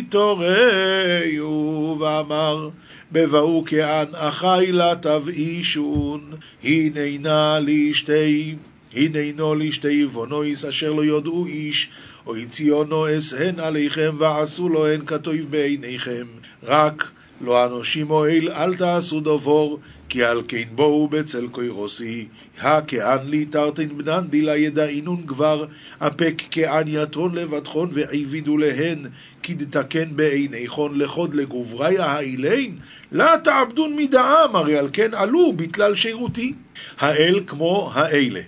תורהו, 0.08 1.96
ואמר 2.00 2.68
בבואו 3.12 3.64
כען 3.66 4.06
אחי 4.14 4.66
לה 4.72 4.94
תבאישון, 4.96 6.32
הננה 6.64 7.58
לשתי, 7.62 8.56
הננו 8.94 9.54
לשתי 9.54 10.06
בונויס 10.06 10.64
אשר 10.64 10.92
לא 10.92 11.04
יודעו 11.04 11.46
איש, 11.46 11.90
או 12.26 12.36
הציונו 12.36 13.16
אסהן 13.16 13.60
עליכם 13.60 14.16
ועשו 14.18 14.68
לו 14.68 14.86
הן 14.86 15.00
כתוב 15.06 15.36
בעיניכם, 15.50 16.26
רק 16.62 17.10
לא 17.40 17.66
אנושים 17.66 18.10
אוהל 18.10 18.48
אל 18.48 18.74
תעשו 18.74 19.20
דבור, 19.20 19.80
כי 20.08 20.24
על 20.24 20.42
כן 20.48 20.62
בואו 20.74 21.08
בצל 21.08 21.48
קוירוסי, 21.48 22.26
הכען 22.60 23.18
לי 23.26 23.44
תרתן 23.44 23.88
בנן 23.88 24.26
דילה 24.30 24.56
ידעינון 24.56 25.22
כבר, 25.26 25.66
אפק 25.98 26.42
כען 26.50 26.88
יתרון 26.88 27.34
לבטחון 27.34 27.90
ועבידו 27.92 28.56
להן, 28.56 28.98
כי 29.42 29.54
דתקן 29.54 30.16
בעיניכון 30.16 30.98
לחוד 30.98 31.34
לגובריה 31.34 32.06
האילין, 32.06 32.76
לה 33.12 33.34
תעבדון 33.44 33.96
מדעם, 33.96 34.56
הרי 34.56 34.78
על 34.78 34.88
כן 34.92 35.14
עלו 35.14 35.52
בתלל 35.52 35.96
שירותי. 35.96 36.52
האל 36.98 37.40
כמו 37.46 37.90
האלה. 37.94 38.40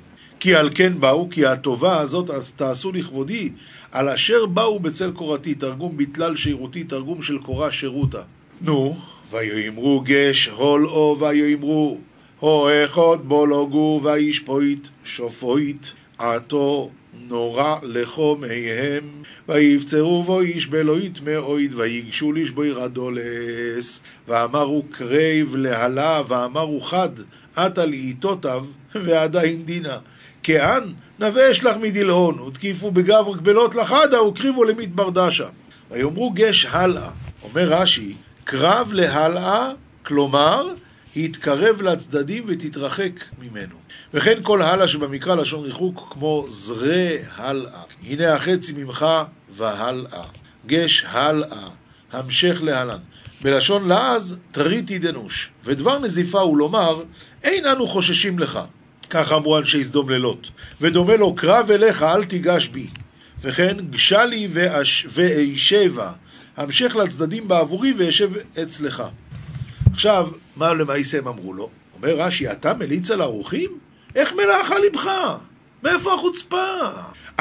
כי 0.43 0.55
על 0.55 0.71
כן 0.75 1.01
באו, 1.01 1.29
כי 1.31 1.47
הטובה 1.47 2.01
הזאת 2.01 2.31
תעשו 2.57 2.93
לכבודי, 2.93 3.51
על 3.93 4.09
אשר 4.09 4.47
באו 4.47 4.81
בצל 4.81 5.11
קורתי, 5.11 5.55
תרגום 5.55 5.97
בתלל 5.97 6.37
שירותי, 6.37 6.85
תרגום 6.85 7.23
של 7.23 7.39
קורה 7.39 7.73
שירותה. 7.73 8.23
נו, 8.61 8.97
ויאמרו 9.31 10.03
גש 10.05 10.49
הול 10.49 10.87
או 10.87 11.17
ויאמרו 11.21 11.99
הו 12.41 12.69
אחד 12.85 13.17
בו 13.25 13.47
לא 13.47 13.69
וישפוט 14.03 14.89
שופוט 15.05 15.89
עתו 16.19 16.91
נורא 17.29 17.77
לחומיהם 17.83 19.05
ויבצרו 19.49 20.23
בו 20.23 20.41
איש 20.41 20.67
בלא 20.67 20.99
יטמאויד 21.01 21.75
ויגשו 21.75 22.33
לשבוי 22.33 22.71
רדולס 22.71 24.03
ואמרו 24.29 24.83
קרב 24.91 25.55
להלה 25.55 26.23
ואמרו 26.29 26.81
חד 26.81 27.11
עתה 27.57 27.87
לאיתותיו 27.87 28.65
ועדיין 28.95 29.63
דינה 29.65 29.99
כען 30.43 30.93
נבש 31.19 31.65
לך 31.65 31.77
מדלהון 31.77 32.41
ותקיפו 32.41 32.91
בגב 32.91 33.25
גבלות 33.37 33.75
לחדה 33.75 34.23
וקריבו 34.23 34.65
למדבר 34.65 35.11
דשה 35.11 35.49
ויאמרו 35.91 36.31
גש 36.31 36.67
הלאה 36.71 37.11
אומר 37.43 37.73
רש"י 37.73 38.15
קרב 38.45 38.93
להלאה, 38.93 39.73
כלומר, 40.03 40.69
התקרב 41.17 41.83
לצדדים 41.83 42.45
ותתרחק 42.47 43.13
ממנו. 43.39 43.75
וכן 44.15 44.39
כל 44.43 44.63
הלאה 44.63 44.89
שבמקרא 44.89 45.35
לשון 45.35 45.65
ריחוק 45.65 46.09
כמו 46.11 46.45
זרה 46.49 47.17
הלאה. 47.37 47.83
הנה 48.03 48.35
החצי 48.35 48.73
ממך 48.73 49.07
והלאה. 49.57 50.25
גש 50.67 51.05
הלאה, 51.09 51.69
המשך 52.13 52.63
להלן. 52.63 52.99
בלשון 53.43 53.89
לעז, 53.89 54.37
תריתי 54.53 54.99
דנוש. 54.99 55.51
ודבר 55.65 55.99
נזיפה 55.99 56.41
הוא 56.41 56.59
לומר, 56.59 57.03
אין 57.43 57.67
אנו 57.67 57.87
חוששים 57.87 58.39
לך. 58.39 58.61
כך 59.15 59.33
אמרו 59.33 59.59
אנשי 59.59 59.85
סדום 59.85 60.11
ללוט. 60.11 60.49
ודומה 60.81 61.17
לו, 61.17 61.35
קרב 61.35 61.71
אליך, 61.71 62.03
אל 62.03 62.25
תיגש 62.25 62.69
בי. 62.69 62.87
וכן, 63.43 63.77
גשה 63.91 64.25
לי 64.25 64.49
ואשבה. 65.11 66.13
המשך 66.57 66.97
לצדדים 66.97 67.49
בעבורי 67.49 67.93
ואשב 67.99 68.31
אצלך. 68.63 69.03
עכשיו, 69.93 70.29
מה 70.57 70.75
למעשה 70.75 71.19
הם 71.19 71.29
אמרו 71.29 71.53
לו? 71.53 71.71
אומר 71.97 72.17
רש"י, 72.17 72.53
אתה 72.53 72.75
מליץ 72.75 73.11
על 73.11 73.21
האורחים? 73.21 73.71
איך 74.15 74.33
מלאכה 74.33 74.79
לבך? 74.79 75.11
מאיפה 75.83 76.15
החוצפה? 76.15 76.77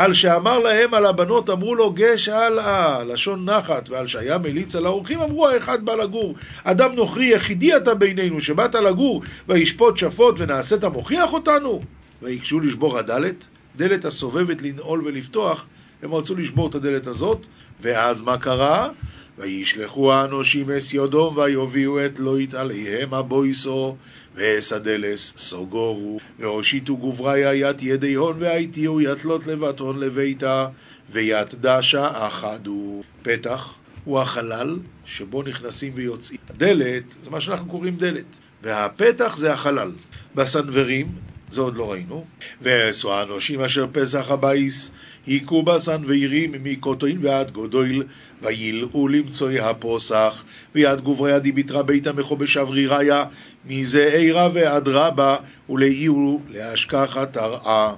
על 0.03 0.13
שאמר 0.13 0.59
להם 0.59 0.93
על 0.93 1.05
הבנות, 1.05 1.49
אמרו 1.49 1.75
לו 1.75 1.91
גש 1.91 2.29
הלאה, 2.29 3.03
לשון 3.03 3.49
נחת, 3.49 3.89
ועל 3.89 4.07
שהיה 4.07 4.37
מליץ 4.37 4.75
על 4.75 4.85
האורחים, 4.85 5.19
אמרו 5.19 5.47
האחד 5.47 5.85
בא 5.85 5.95
לגור. 5.95 6.35
אדם 6.63 6.95
נוכרי 6.95 7.25
יחידי 7.25 7.77
אתה 7.77 7.93
בינינו, 7.93 8.41
שבאת 8.41 8.75
לגור, 8.75 9.23
וישפוט 9.47 9.97
שפוט 9.97 10.35
ונעשית 10.37 10.83
מוכיח 10.83 11.33
אותנו? 11.33 11.81
ויקשו 12.21 12.59
לשבור 12.59 12.97
הדלת, 12.97 13.45
דלת 13.75 14.05
הסובבת 14.05 14.61
לנעול 14.61 15.01
ולפתוח, 15.05 15.65
הם 16.03 16.13
רצו 16.13 16.35
לשבור 16.35 16.69
את 16.69 16.75
הדלת 16.75 17.07
הזאת, 17.07 17.45
ואז 17.81 18.21
מה 18.21 18.37
קרה? 18.37 18.89
וישלחו 19.37 20.13
האנושים 20.13 20.71
אס 20.71 20.93
יודום, 20.93 21.37
ויוביאו 21.37 22.05
את 22.05 22.19
לויט 22.19 22.53
עליהם 22.53 23.13
הבויסו, 23.13 23.95
ואסדלס 24.35 25.33
סוגורו, 25.37 26.19
והושיטו 26.39 26.97
גובריה 26.97 27.53
ית 27.53 27.81
ידי 27.81 28.13
הון, 28.13 28.35
והייתיהו 28.39 29.01
יתלות 29.01 29.47
לבטון 29.47 29.99
לביתה, 29.99 30.67
וית 31.11 31.55
דשה 31.61 32.27
אחדו. 32.27 33.01
פתח 33.23 33.73
הוא 34.05 34.19
החלל 34.19 34.79
שבו 35.05 35.43
נכנסים 35.43 35.91
ויוצאים. 35.95 36.39
הדלת, 36.49 37.03
זה 37.23 37.29
מה 37.29 37.41
שאנחנו 37.41 37.67
קוראים 37.67 37.95
דלת, 37.97 38.25
והפתח 38.63 39.37
זה 39.37 39.53
החלל. 39.53 39.91
בסנוורים, 40.35 41.11
זה 41.49 41.61
עוד 41.61 41.75
לא 41.75 41.91
ראינו, 41.91 42.25
ועשו 42.61 43.13
האנושים 43.13 43.61
אשר 43.61 43.85
פסח 43.91 44.31
הבייס, 44.31 44.91
היכו 45.27 45.63
בסנוורים 45.63 46.51
מקוטוין 46.63 47.17
ועד 47.21 47.51
גודויל, 47.51 48.03
וילאו 48.41 49.07
למצואי 49.07 49.59
הפוסח, 49.59 50.43
ויד 50.75 51.01
גובריה 51.01 51.39
דיביטרה 51.39 51.83
ביתה 51.83 52.13
מכו 52.13 52.35
בשבריריה, 52.35 53.25
מזה 53.65 54.31
ועד 54.53 54.87
רבה, 54.87 55.35
ולאיהו 55.69 56.41
להשכחת 56.49 57.37
הרעה. 57.37 57.95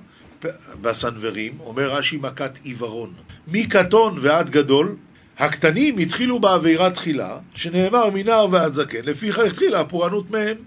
בסנוורים, 0.82 1.53
אומר 1.60 1.92
רש"י 1.92 2.18
מכת 2.18 2.51
עיוורון. 2.63 3.13
מקטון 3.48 4.18
ועד 4.22 4.50
גדול, 4.50 4.96
הקטנים 5.38 5.98
התחילו 5.98 6.39
בעבירה 6.39 6.92
תחילה, 6.92 7.38
שנאמר 7.56 8.10
מנער 8.10 8.48
ועד 8.51 8.74
זקן, 8.74 9.00
לפיכך 9.03 9.39
התחילה 9.39 9.80
הפורענות 9.80 10.32
מהם. 10.32 10.58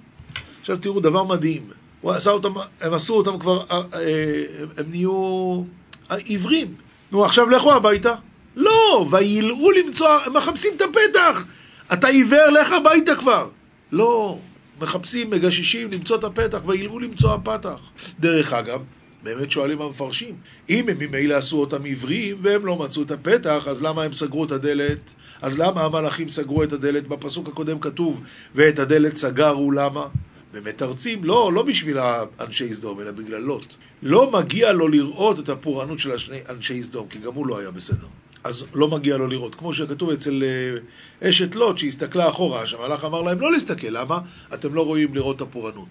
עכשיו 0.60 0.76
תראו 0.76 1.00
דבר 1.00 1.24
מדהים, 1.24 1.62
הוא 2.00 2.12
עשה 2.12 2.30
אותם, 2.30 2.52
הם 2.80 2.94
עשו 2.94 3.14
אותם 3.14 3.38
כבר, 3.38 3.64
אה, 3.70 3.76
אה, 3.94 4.44
הם 4.78 4.84
נהיו 4.90 5.62
עיוורים. 6.10 6.74
נו 7.12 7.24
עכשיו 7.24 7.50
לכו 7.50 7.72
הביתה. 7.72 8.14
לא, 8.56 9.06
וילאו 9.10 9.70
למצוא, 9.70 10.08
מחפשים 10.34 10.72
את 10.76 10.80
הפתח. 10.80 11.44
אתה 11.92 12.06
עיוור, 12.06 12.46
לך 12.46 12.72
הביתה 12.72 13.14
כבר. 13.16 13.48
לא, 13.92 14.38
מחפשים, 14.80 15.30
מגששים 15.30 15.88
למצוא 15.92 16.16
את 16.16 16.24
הפתח, 16.24 16.58
וילאו 16.66 16.98
למצוא 16.98 17.34
הפתח. 17.34 17.80
דרך 18.20 18.52
אגב, 18.52 18.82
באמת 19.22 19.50
שואלים 19.50 19.82
המפרשים, 19.82 20.34
אם 20.70 20.88
הם 20.88 20.96
ממילא 20.98 21.34
עשו 21.34 21.60
אותם 21.60 21.84
עיוורים 21.84 22.36
והם 22.42 22.66
לא 22.66 22.76
מצאו 22.76 23.02
את 23.02 23.10
הפתח, 23.10 23.64
אז 23.68 23.82
למה 23.82 24.02
הם 24.02 24.12
סגרו 24.12 24.44
את 24.44 24.52
הדלת? 24.52 25.00
אז 25.42 25.58
למה 25.58 25.80
המלאכים 25.80 26.28
סגרו 26.28 26.62
את 26.62 26.72
הדלת? 26.72 27.08
בפסוק 27.08 27.48
הקודם 27.48 27.80
כתוב, 27.80 28.22
ואת 28.54 28.78
הדלת 28.78 29.16
סגרו, 29.16 29.70
למה? 29.70 30.06
ומתרצים, 30.52 31.24
לא, 31.24 31.52
לא 31.52 31.62
בשביל 31.62 31.98
אנשי 32.40 32.74
סדום, 32.74 33.00
אלא 33.00 33.10
בגלל 33.10 33.40
לוט. 33.40 33.74
לא 34.02 34.30
מגיע 34.30 34.72
לו 34.72 34.88
לראות 34.88 35.38
את 35.38 35.48
הפורענות 35.48 35.98
של 35.98 36.10
אנשי 36.48 36.82
סדום, 36.82 37.06
כי 37.08 37.18
גם 37.18 37.34
הוא 37.34 37.46
לא 37.46 37.58
היה 37.58 37.70
בסדר. 37.70 38.06
אז 38.46 38.64
לא 38.74 38.88
מגיע 38.88 39.16
לו 39.16 39.26
לראות. 39.26 39.54
כמו 39.54 39.74
שכתוב 39.74 40.10
אצל 40.10 40.42
אה, 40.42 41.28
אשת 41.28 41.54
לוט, 41.54 41.78
שהסתכלה 41.78 42.28
אחורה, 42.28 42.66
שהמלאך 42.66 43.04
אמר 43.04 43.22
להם 43.22 43.40
לא 43.40 43.52
להסתכל, 43.52 43.86
למה? 43.90 44.18
אתם 44.54 44.74
לא 44.74 44.82
רואים 44.82 45.14
לראות 45.14 45.36
את 45.36 45.40
הפורענות. 45.40 45.88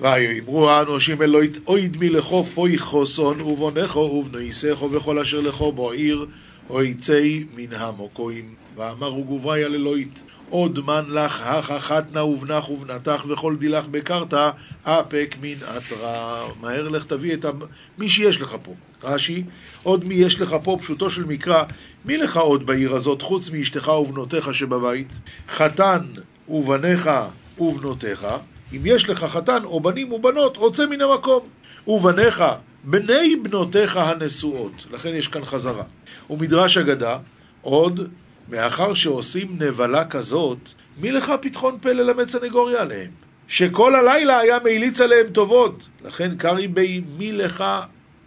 ויאמרו 0.00 0.70
האנושים 0.70 1.22
אלוהית, 1.22 1.58
אוי 1.66 1.88
דמי 1.88 2.10
לכו 2.10 2.44
פוי 2.44 2.78
חוסון, 2.78 3.40
ובונכו 3.40 3.98
ובנויסכו 3.98 4.90
וכל 4.92 5.18
אשר 5.18 5.40
לכו 5.40 5.72
בו 5.72 5.90
עיר, 5.90 6.26
אוי 6.70 6.94
צי 6.94 7.44
מן 7.54 7.72
המוקוים. 7.72 8.54
ואמרו 8.76 9.24
גובריה 9.24 9.68
ללוהית, 9.68 10.22
עוד 10.50 10.78
מן 10.86 11.04
לך 11.10 11.40
הכה 11.44 11.80
חתנה 11.80 12.24
ובנך 12.24 12.70
ובנתך 12.70 13.24
וכל 13.28 13.56
דילך 13.56 13.86
בקרתא 13.86 14.50
אפק 14.82 15.36
מן 15.40 15.56
אתרא. 15.76 16.48
מהר 16.60 16.88
לך 16.88 17.04
תביא 17.06 17.34
את 17.34 17.44
מי 17.98 18.08
שיש 18.08 18.40
לך 18.40 18.56
פה. 18.62 18.74
רש"י, 19.02 19.44
עוד 19.82 20.04
מי 20.04 20.14
יש 20.14 20.40
לך 20.40 20.56
פה, 20.62 20.78
פשוטו 20.80 21.10
של 21.10 21.24
מקרא, 21.24 21.62
מי 22.04 22.16
לך 22.16 22.36
עוד 22.36 22.66
בעיר 22.66 22.94
הזאת 22.94 23.22
חוץ 23.22 23.50
מאשתך 23.50 23.88
ובנותיך 23.88 24.54
שבבית? 24.54 25.08
חתן 25.48 26.00
ובניך 26.48 27.10
ובנותיך, 27.58 28.26
אם 28.72 28.80
יש 28.84 29.08
לך 29.08 29.24
חתן 29.24 29.64
או 29.64 29.80
בנים 29.80 30.12
ובנות, 30.12 30.56
רוצה 30.56 30.86
מן 30.86 31.00
המקום. 31.00 31.48
ובניך, 31.86 32.44
בני 32.84 33.36
בנותיך 33.42 33.96
הנשואות, 33.96 34.86
לכן 34.90 35.14
יש 35.14 35.28
כאן 35.28 35.44
חזרה. 35.44 35.84
ומדרש 36.30 36.78
אגדה, 36.78 37.18
עוד 37.62 38.08
מאחר 38.50 38.94
שעושים 38.94 39.56
נבלה 39.58 40.04
כזאת, 40.04 40.58
מי 41.00 41.12
לך 41.12 41.32
פתחון 41.40 41.78
פה 41.82 41.92
ללמד 41.92 42.28
סנגוריה 42.28 42.82
עליהם? 42.82 43.10
שכל 43.48 43.94
הלילה 43.94 44.38
היה 44.38 44.58
מעיליץ 44.64 45.00
עליהם 45.00 45.26
טובות. 45.32 45.88
לכן 46.04 46.36
קרעי 46.36 46.68
בי 46.68 47.02
מי 47.18 47.32
לך 47.32 47.64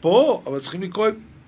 פה, 0.01 0.41
אבל 0.45 0.59
צריכים 0.59 0.81
לקרוא, 0.81 1.07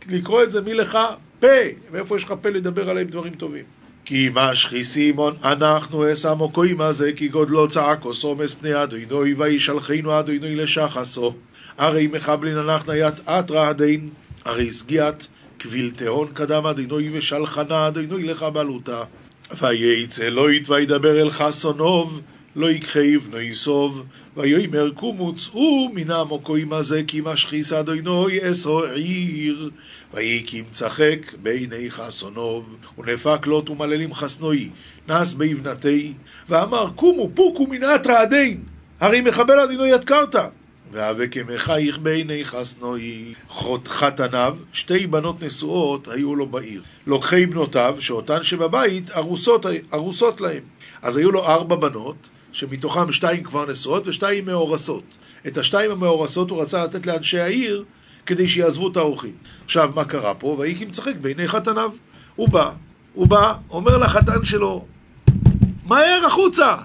לקרוא 0.10 0.44
את 0.44 0.52
זה 0.52 0.62
מי 0.62 0.74
לך 0.74 0.98
פה. 1.40 1.48
מאיפה 1.92 2.18
יש 2.18 2.24
לך 2.24 2.34
פה 2.42 2.50
לדבר 2.50 2.90
עליהם 2.90 3.08
דברים 3.08 3.34
טובים? 3.34 3.64
כי 4.06 4.30
משחי 4.34 4.84
סימון 4.84 5.36
אנחנו 5.44 6.14
אסמו 6.14 6.50
קוימה 6.50 6.92
זה 6.92 7.12
כי 7.16 7.28
גודלו 7.28 7.68
צעקו 7.68 8.14
סומס 8.14 8.54
פני 8.54 8.84
אדוינוי 8.84 9.34
וישלחנו 9.34 10.20
אדוינוי 10.20 10.56
לשחסו 10.56 11.34
הרי 11.78 12.08
מחבלין 12.08 12.58
אנחנו 12.58 12.94
ית 12.94 13.30
אתרא 13.30 13.68
הדין 13.68 14.10
הרי 14.46 14.72
סגיית 14.72 15.28
קביל 15.64 15.92
תהון 15.96 16.28
קדם 16.34 16.66
אדינוי 16.66 17.10
ושלחנה 17.14 17.88
אדינוי 17.88 18.24
לך. 18.24 18.46
וייצא 19.62 20.24
לא 20.24 20.48
וידבר 20.68 21.22
אל 21.22 21.30
חסונוב, 21.30 22.22
לא 22.56 22.72
יכחיב 22.72 23.30
לא 23.32 23.42
יסוב, 23.42 24.04
ויאמר 24.38 24.92
קומו 24.92 25.36
צאו 25.36 25.90
מן 25.94 26.12
המוקוים 26.12 26.74
הזה 26.74 27.02
כי 27.08 27.22
משחיס 27.24 27.74
אדינוי 27.74 28.52
אסו 28.52 28.84
עיר. 28.84 29.70
ויקים 30.14 30.66
צחק 30.72 31.34
בעיני 31.44 31.92
חסונוב, 31.92 32.76
ונפק 32.98 33.48
לוט 33.48 33.70
ומללים 33.70 34.14
חסנוי, 34.14 34.70
נס 35.08 35.34
באבנתי, 35.34 36.14
ואמר 36.50 36.90
קומו 36.96 37.30
פוקו 37.36 37.68
מן 37.68 37.84
אתרא 37.84 38.18
הדין, 38.18 38.64
הרי 39.00 39.22
מחבל 39.22 39.60
אדינוי 39.60 39.90
יד 39.90 40.04
קרתא. 40.04 40.48
והווה 40.94 41.28
כמחייך 41.28 41.98
בעיני 41.98 42.46
חסנוי. 42.46 43.34
חתניו, 43.88 44.58
שתי 44.74 45.08
בנות 45.08 45.44
נשואות 45.44 46.08
היו 46.08 46.36
לו 46.36 46.48
בעיר. 46.48 46.82
לוקחי 47.08 47.46
בנותיו, 47.46 47.96
שאותן 48.00 48.44
שבבית, 48.44 49.12
ארוסות, 49.12 49.66
ארוסות 49.94 50.42
להם. 50.42 50.64
אז 51.02 51.18
היו 51.18 51.32
לו 51.32 51.48
ארבע 51.48 51.76
בנות, 51.76 52.16
שמתוכן 52.52 53.12
שתיים 53.12 53.44
כבר 53.44 53.66
נשואות 53.66 54.08
ושתיים 54.08 54.46
מאורסות. 54.46 55.04
את 55.48 55.58
השתיים 55.58 55.92
המאורסות 55.92 56.50
הוא 56.50 56.62
רצה 56.62 56.84
לתת 56.84 57.06
לאנשי 57.06 57.40
העיר 57.40 57.84
כדי 58.26 58.48
שיעזבו 58.48 58.92
את 58.92 58.98
האורחים. 58.98 59.34
עכשיו, 59.66 59.92
מה 59.96 60.06
קרה 60.06 60.34
פה? 60.34 60.56
ויהי 60.60 60.76
כי 60.76 60.86
משחק 60.86 61.16
בעיני 61.22 61.48
חתניו. 61.48 61.92
הוא 62.36 62.50
בא, 62.50 62.72
הוא 63.14 63.28
בא, 63.28 63.54
אומר 63.70 63.98
לחתן 63.98 64.44
שלו, 64.44 64.86
מהר 65.86 66.26
החוצה! 66.26 66.76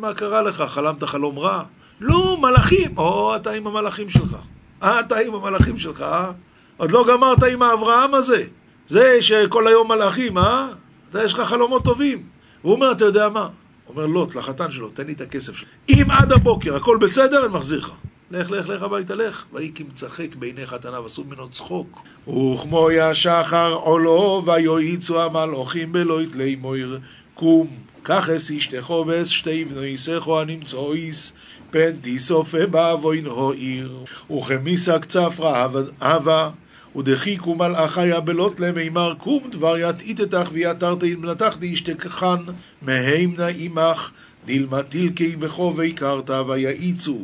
מה 0.00 0.14
קרה 0.16 0.42
לך? 0.42 0.64
חלמת 0.68 1.02
חלום 1.04 1.38
רע? 1.38 1.62
לא, 2.02 2.38
מלאכים. 2.40 2.98
או, 2.98 3.36
אתה 3.36 3.50
עם 3.50 3.66
המלאכים 3.66 4.10
שלך. 4.10 4.36
אה, 4.82 5.00
אתה 5.00 5.18
עם 5.18 5.34
המלאכים 5.34 5.78
שלך, 5.78 6.00
אה? 6.00 6.30
עוד 6.76 6.90
לא 6.90 7.04
גמרת 7.08 7.42
עם 7.42 7.62
האברהם 7.62 8.14
הזה. 8.14 8.44
זה 8.88 9.22
שכל 9.22 9.68
היום 9.68 9.88
מלאכים, 9.88 10.38
אה? 10.38 10.68
אתה 11.10 11.24
יש 11.24 11.34
לך 11.34 11.40
חלומות 11.40 11.84
טובים. 11.84 12.22
והוא 12.64 12.74
אומר, 12.74 12.92
אתה 12.92 13.04
יודע 13.04 13.28
מה? 13.28 13.48
אומר 13.88 14.06
לוט 14.06 14.34
לחתן 14.34 14.70
שלו, 14.70 14.88
תן 14.88 15.06
לי 15.06 15.12
את 15.12 15.20
הכסף 15.20 15.56
שלו. 15.56 15.68
אם 15.88 16.04
עד 16.10 16.32
הבוקר 16.32 16.76
הכל 16.76 16.96
בסדר, 16.96 17.44
אני 17.44 17.54
מחזיר 17.54 17.78
לך. 17.78 17.90
לך, 18.30 18.50
לך, 18.50 18.68
לך 18.68 18.82
הביתה, 18.82 19.14
לך. 19.14 19.44
ויהי 19.52 19.72
כמצחק 19.74 20.34
בעיני 20.34 20.66
חתניו, 20.66 21.06
עשו 21.06 21.24
ממנו 21.24 21.48
צחוק. 21.48 22.02
וכמו 22.28 22.88
ישחר 22.90 23.72
עולו, 23.72 24.42
ויועיצו 24.46 25.22
המלאכים 25.22 25.92
בלא 25.92 26.22
יתלי 26.22 26.56
מויר. 26.56 27.00
קום, 27.34 27.66
קח 28.02 28.30
אס 28.30 28.50
אשתכו 28.50 29.04
ואס 29.06 29.28
שתי 29.28 29.64
בני 29.64 29.98
סכו 29.98 30.40
הנמצאויס. 30.40 31.32
פן 31.72 31.96
תיסופה 32.00 32.66
באבוין 32.66 33.26
הועיר, 33.26 34.04
וכמיסק 34.30 35.04
צפרא 35.04 35.68
הווה, 36.00 36.50
ודחיקו 36.96 37.54
מלאכיה 37.54 38.20
בלוט 38.20 38.60
למימר 38.60 39.14
קום 39.18 39.50
דבר 39.50 39.78
יתעיתתך 39.78 40.48
ויתרתי 40.52 41.14
מנתך 41.14 41.56
דאשתכחן 41.58 42.36
מהימנה 42.82 43.46
עמך 43.46 44.10
דילמה 44.44 44.82
תלקי 44.82 45.36
בכו 45.36 45.74
והכרת 45.76 46.30
ויעיצו. 46.30 47.18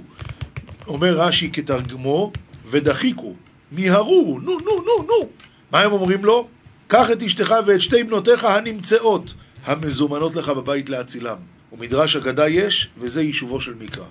אומר 0.86 1.20
רש"י 1.20 1.50
כתרגמו 1.52 2.32
ודחיקו 2.70 3.34
מיהרו 3.72 4.38
נו 4.42 4.58
נו 4.58 4.82
נו 4.82 5.02
נו. 5.08 5.28
מה 5.72 5.80
הם 5.80 5.92
אומרים 5.92 6.24
לו? 6.24 6.48
קח 6.86 7.10
את 7.10 7.22
אשתך 7.22 7.54
ואת 7.66 7.80
שתי 7.80 8.04
בנותיך 8.04 8.44
הנמצאות 8.44 9.34
המזומנות 9.64 10.36
לך 10.36 10.48
בבית 10.48 10.88
להצילם. 10.88 11.36
ומדרש 11.72 12.16
אגדה 12.16 12.48
יש 12.48 12.88
וזה 12.98 13.22
יישובו 13.22 13.60
של 13.60 13.74
מקרא 13.80 14.04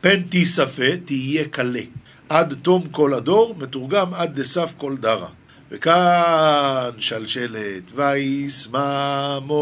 פן 0.00 0.22
תיספה 0.22 0.96
תהיה 1.04 1.44
קלה 1.48 1.80
עד 2.28 2.54
תום 2.62 2.88
כל 2.90 3.14
הדור, 3.14 3.54
מתורגם 3.58 4.14
עד 4.14 4.40
דסף 4.40 4.72
כל 4.76 4.96
דרה. 4.96 5.28
וכאן 5.70 6.90
שלשלת, 6.98 7.92
וישממו, 7.94 9.54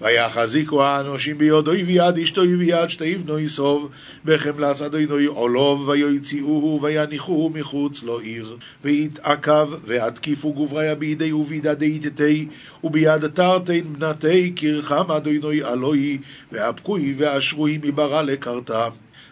ויחזיקו 0.00 0.84
האנושים 0.84 1.38
ביודו 1.38 1.70
ויד 1.70 2.18
אשתו 2.18 2.40
ויד 2.58 2.90
שתי 2.90 3.16
בנו 3.16 3.38
יסוב, 3.38 3.90
בחמלס 4.24 4.82
אדוני 4.82 5.24
עולוב, 5.24 5.88
ויוציאוהו 5.88 6.78
ויניחוהו 6.82 7.50
מחוץ 7.50 8.02
לו 8.02 8.18
עיר, 8.18 8.56
ויתעכב, 8.84 9.68
והתקיפו 9.84 10.52
גובריה 10.52 10.94
בידי 10.94 11.32
ובידה 11.32 11.74
דאיתתי, 11.74 12.48
וביד 12.84 13.28
תרתן 13.28 13.80
בנתי 13.98 14.50
קרחם 14.50 15.10
אדוני 15.10 15.62
אלוהי, 15.62 16.18
ואבקוי 16.52 17.14
ואשרוי 17.18 17.78
מברא 17.82 18.22
לקרתה. 18.22 18.88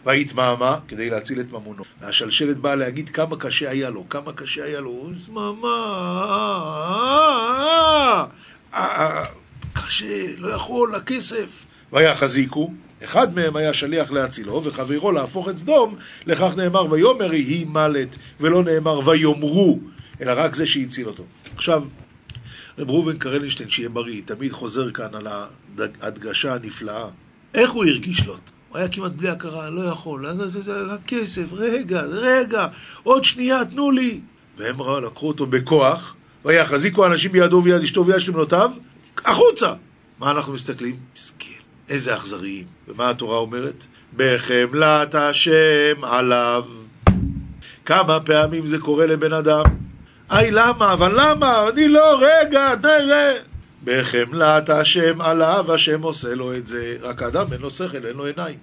ויתמהמה 0.07 0.79
כדי 0.89 1.11
להציל 1.11 1.41
את 1.41 1.53
ממונו. 1.53 1.83
והשלשלת 2.01 2.57
באה 2.57 2.75
להגיד 2.75 3.09
כמה 3.09 3.37
קשה 3.37 3.71
היה 3.71 3.91
לו, 3.91 4.09
כמה 4.09 4.33
קשה 4.33 4.65
היה 4.65 4.81
לו, 4.81 5.11
זממה, 5.27 5.65
קשה, 9.75 10.27
לא 10.39 10.49
יכול, 10.49 10.95
הכסף. 10.95 11.47
ויחזיקו, 11.93 12.73
אחד 13.05 13.35
מהם 13.35 13.57
היה 13.57 13.75
שליח 13.75 14.11
להצילו, 14.11 14.65
וחברו 14.65 15.13
להפוך 15.13 15.49
את 15.49 15.59
סדום, 15.59 15.97
לכך 16.27 16.53
נאמר 16.57 16.93
ויאמר 16.93 17.35
יהי 17.35 17.65
מלט, 17.65 18.17
ולא 18.41 18.65
נאמר 18.65 19.09
ויאמרו, 19.09 19.79
אלא 20.21 20.33
רק 20.37 20.55
זה 20.55 20.67
שהציל 20.67 21.07
אותו. 21.07 21.25
עכשיו, 21.57 21.83
רב 22.79 22.91
ראובן 22.91 23.19
קרלינשטיין, 23.19 23.71
שיהיה 23.71 23.89
בריא, 23.89 24.23
תמיד 24.25 24.53
חוזר 24.53 24.91
כאן 24.91 25.15
על 25.15 25.27
ההדגשה 26.01 26.55
הנפלאה. 26.55 27.07
איך 27.55 27.71
הוא 27.71 27.85
הרגיש 27.85 28.27
לוט? 28.27 28.51
הוא 28.69 28.79
היה 28.79 28.89
כמעט 28.89 29.13
בלי 29.13 29.29
הכרה, 29.29 29.71
לא 29.71 29.81
יכול, 29.81 30.27
הכסף, 30.91 31.53
רגע, 31.53 32.03
רגע, 32.03 32.67
עוד 33.03 33.25
שנייה, 33.25 33.65
תנו 33.65 33.91
לי. 33.91 34.21
והם 34.59 34.77
לקחו 35.05 35.29
אותו 35.29 35.47
בכוח, 35.47 36.17
ויחזיקו 36.45 37.07
אנשים 37.07 37.33
בידו 37.33 37.57
וביד 37.57 37.83
אשתו 37.83 38.07
ויד 38.07 38.21
שלמנותיו, 38.21 38.71
החוצה. 39.25 39.73
מה 40.19 40.31
אנחנו 40.31 40.53
מסתכלים? 40.53 40.97
מסכן, 41.17 41.49
איזה 41.89 42.17
אכזריים. 42.17 42.65
ומה 42.89 43.11
התורה 43.11 43.39
אומרת? 43.39 43.85
בחמלת 44.17 45.15
השם 45.15 45.95
עליו. 46.03 46.65
כמה 47.85 48.21
פעמים 48.21 48.67
זה 48.67 48.79
קורה 48.79 49.07
לבן 49.07 49.33
אדם? 49.33 49.65
היי, 50.31 50.51
למה? 50.51 50.93
אבל 50.93 51.13
למה? 51.21 51.69
אני 51.69 51.89
לא, 51.89 52.21
רגע, 52.21 52.77
תראה. 52.77 53.33
בחמלת 53.85 54.71
השם 54.71 55.21
עליו, 55.21 55.65
השם 55.75 56.03
עושה 56.03 56.35
לו 56.35 56.57
את 56.57 56.67
זה. 56.67 56.97
רק 57.03 57.23
האדם 57.23 57.53
אין 57.53 57.61
לו 57.61 57.71
שכל, 57.71 58.07
אין 58.07 58.17
לו 58.17 58.25
עיניים. 58.27 58.57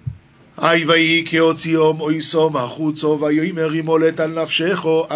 היי 0.56 0.84
ויהי 0.84 1.24
כי 1.26 1.36
הוציאום 1.36 2.00
אויסום 2.00 2.56
החוצו 2.56 3.18
ויאמר 3.20 3.74
ימולט 3.74 4.20
על 4.20 4.42
נפשךו 4.42 5.06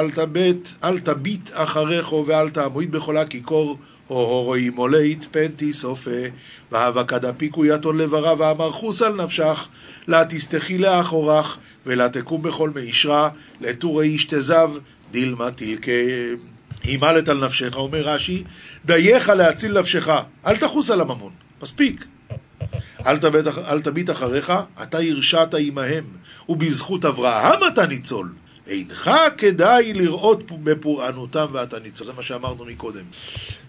אל 0.84 1.00
תביט 1.00 1.48
אחריכו 1.52 2.24
ואל 2.26 2.50
תעמוד 2.50 2.90
בכל 2.90 3.16
הכיכור 3.16 3.66
הו 3.68 3.76
רואי 4.08 4.70
מולט 4.70 5.24
פנטי 5.30 5.72
סופה 5.72 6.10
והאבקה 6.72 7.18
דפיקו 7.18 7.64
יתון 7.64 7.98
לברה 7.98 8.34
ואמר 8.38 8.72
חוס 8.72 9.02
על 9.02 9.22
נפשך 9.22 9.68
לה 10.06 10.24
תסתכי 10.28 10.78
לאחורך 10.78 11.58
ולה 11.86 12.08
תקום 12.08 12.42
בכל 12.42 12.70
מישרה 12.74 13.28
לטורי 13.60 14.08
איש 14.08 14.24
תזב 14.24 14.70
דילמה 15.10 15.50
תלכה 15.50 15.92
הימלת 16.82 17.28
על 17.28 17.44
נפשך, 17.44 17.76
אומר 17.76 18.00
רש"י, 18.00 18.44
דייך 18.84 19.28
להציל 19.28 19.78
נפשך, 19.78 20.08
אל 20.46 20.56
תחוס 20.56 20.90
על 20.90 21.00
הממון, 21.00 21.32
מספיק. 21.62 22.04
אל, 23.06 23.18
תביט, 23.18 23.46
אל 23.68 23.80
תביט 23.80 24.10
אחריך, 24.10 24.52
אתה 24.82 24.98
הרשעת 24.98 25.54
עמהם, 25.58 26.04
ובזכות 26.48 27.04
אברהם 27.04 27.60
אתה 27.72 27.86
ניצול. 27.86 28.32
אינך 28.66 29.10
כדאי 29.38 29.92
לראות 29.92 30.50
בפורענותם 30.50 31.46
ואתה 31.52 31.78
ניצול. 31.78 32.06
זה 32.06 32.12
מה 32.12 32.22
שאמרנו 32.22 32.64
מקודם. 32.64 33.04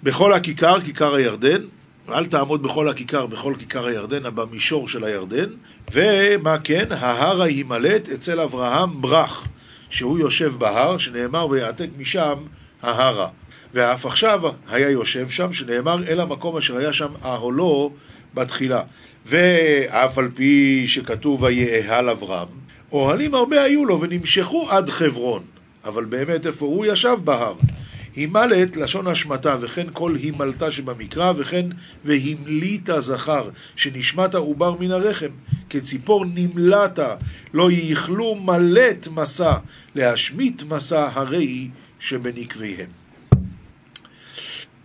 בכל 0.03 0.33
הכיכר, 0.33 0.81
כיכר 0.81 1.15
הירדן, 1.15 1.61
אל 2.09 2.25
תעמוד 2.25 2.63
בכל 2.63 2.89
הכיכר, 2.89 3.25
בכל 3.25 3.53
כיכר 3.59 3.85
הירדן, 3.85 4.35
במישור 4.35 4.87
של 4.87 5.03
הירדן, 5.03 5.49
ומה 5.91 6.57
כן? 6.59 6.85
ההר 6.91 7.41
הימלט 7.41 8.09
אצל 8.09 8.39
אברהם 8.39 9.01
ברח, 9.01 9.47
שהוא 9.89 10.19
יושב 10.19 10.53
בהר, 10.57 10.97
שנאמר 10.97 11.47
ויעתק 11.49 11.87
משם 11.97 12.35
ההרה. 12.81 13.27
ואף 13.73 14.05
עכשיו 14.05 14.41
היה 14.69 14.89
יושב 14.89 15.29
שם, 15.29 15.53
שנאמר 15.53 16.07
אל 16.07 16.19
המקום 16.19 16.57
אשר 16.57 16.77
היה 16.77 16.93
שם 16.93 17.11
אהלו 17.25 17.91
בתחילה. 18.33 18.81
ואף 19.25 20.17
על 20.17 20.29
פי 20.35 20.85
שכתוב 20.87 21.43
ויאהל 21.43 22.09
אברהם, 22.09 22.47
אוהלים 22.91 23.35
הרבה 23.35 23.61
היו 23.63 23.85
לו 23.85 24.01
ונמשכו 24.01 24.69
עד 24.69 24.89
חברון. 24.89 25.43
אבל 25.85 26.05
באמת 26.05 26.47
איפה 26.47 26.65
הוא 26.65 26.85
ישב 26.85 27.17
בהר. 27.23 27.53
הימלת, 28.15 28.77
לשון 28.77 29.07
השמטה, 29.07 29.55
וכן 29.61 29.87
כל 29.93 30.15
הימלתה 30.15 30.71
שבמקרא, 30.71 31.33
וכן 31.37 31.65
והמליטה 32.05 32.99
זכר, 32.99 33.49
שנשמת 33.75 34.35
העובר 34.35 34.75
מן 34.79 34.91
הרחם, 34.91 35.29
כציפור 35.69 36.25
נמלטה, 36.25 37.15
לא 37.53 37.69
יכלו 37.71 38.35
מלט 38.35 39.07
מסע, 39.07 39.53
להשמיט 39.95 40.63
מסע 40.63 41.09
הרי 41.13 41.67
שבנקביהם. 41.99 42.89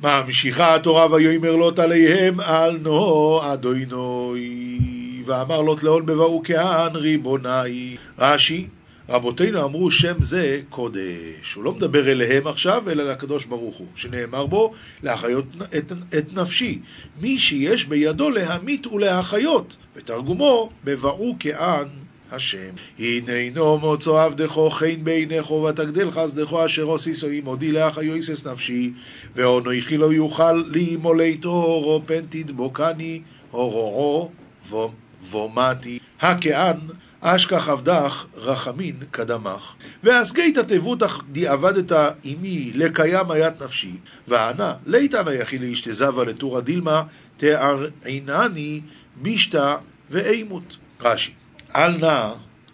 ממשיכה 0.02 0.74
התורה 0.74 1.12
ויאמר 1.12 1.56
לוט 1.56 1.78
עליהם 1.78 2.40
על 2.40 2.78
נו 2.82 3.40
אדוינוי 3.52 5.01
ואמר 5.26 5.60
לוט 5.60 5.82
לאון 5.82 6.06
בבאו 6.06 6.42
כהן 6.44 6.96
ריבוני 6.96 7.96
רש"י 8.18 8.66
רבותינו 9.08 9.64
אמרו 9.64 9.90
שם 9.90 10.22
זה 10.22 10.60
קודש 10.70 11.54
הוא 11.54 11.64
לא 11.64 11.72
מדבר 11.72 12.12
אליהם 12.12 12.46
עכשיו 12.46 12.90
אלא 12.90 13.10
לקדוש 13.10 13.44
ברוך 13.44 13.76
הוא 13.76 13.86
שנאמר 13.94 14.46
בו 14.46 14.74
להחיות 15.02 15.44
את, 15.78 15.92
את 16.18 16.32
נפשי 16.32 16.78
מי 17.20 17.38
שיש 17.38 17.84
בידו 17.84 18.30
להמית 18.30 18.86
ולהחיות 18.86 19.76
ותרגומו 19.96 20.70
בבאו 20.84 21.36
כהן 21.40 21.88
השם. 22.32 22.70
הננו 22.98 23.78
מוצא 23.78 24.24
עבדכו 24.24 24.70
חן 24.70 25.04
בעיניכו 25.04 25.66
ותגדל 25.68 26.10
חסדכו 26.10 26.66
אשר 26.66 26.82
עוסיסו 26.82 27.28
עמודי 27.28 27.72
לאח 27.72 27.98
יויסס 27.98 28.46
נפשי 28.46 28.92
ואונכי 29.36 29.96
לא 29.96 30.12
יוכל 30.12 30.52
לי 30.52 30.96
מולטו 30.96 31.48
אורו 31.48 32.02
פן 32.06 32.20
תדבוקני 32.28 33.20
אורו 33.52 34.30
ומתי 35.30 35.98
הכאן 36.20 36.76
אשכח 37.20 37.68
עבדך 37.68 38.24
רחמין 38.36 38.96
קדמך 39.10 39.74
והסגית 40.02 40.58
תבוטך 40.58 41.20
דיעבדת 41.32 41.92
עמי 42.24 42.72
לקיים 42.74 43.30
היית 43.30 43.62
נפשי 43.62 43.96
וענה 44.28 44.74
ליתן 44.86 45.28
היחי 45.28 45.58
לאשתזבה 45.58 46.24
לטורה 46.24 46.60
דילמה 46.60 47.02
תארעינני 47.36 48.80
בישתא 49.16 49.76
ואימות 50.10 50.76
רש"י 51.00 51.32
אל 51.76 51.96
נא, 51.96 52.32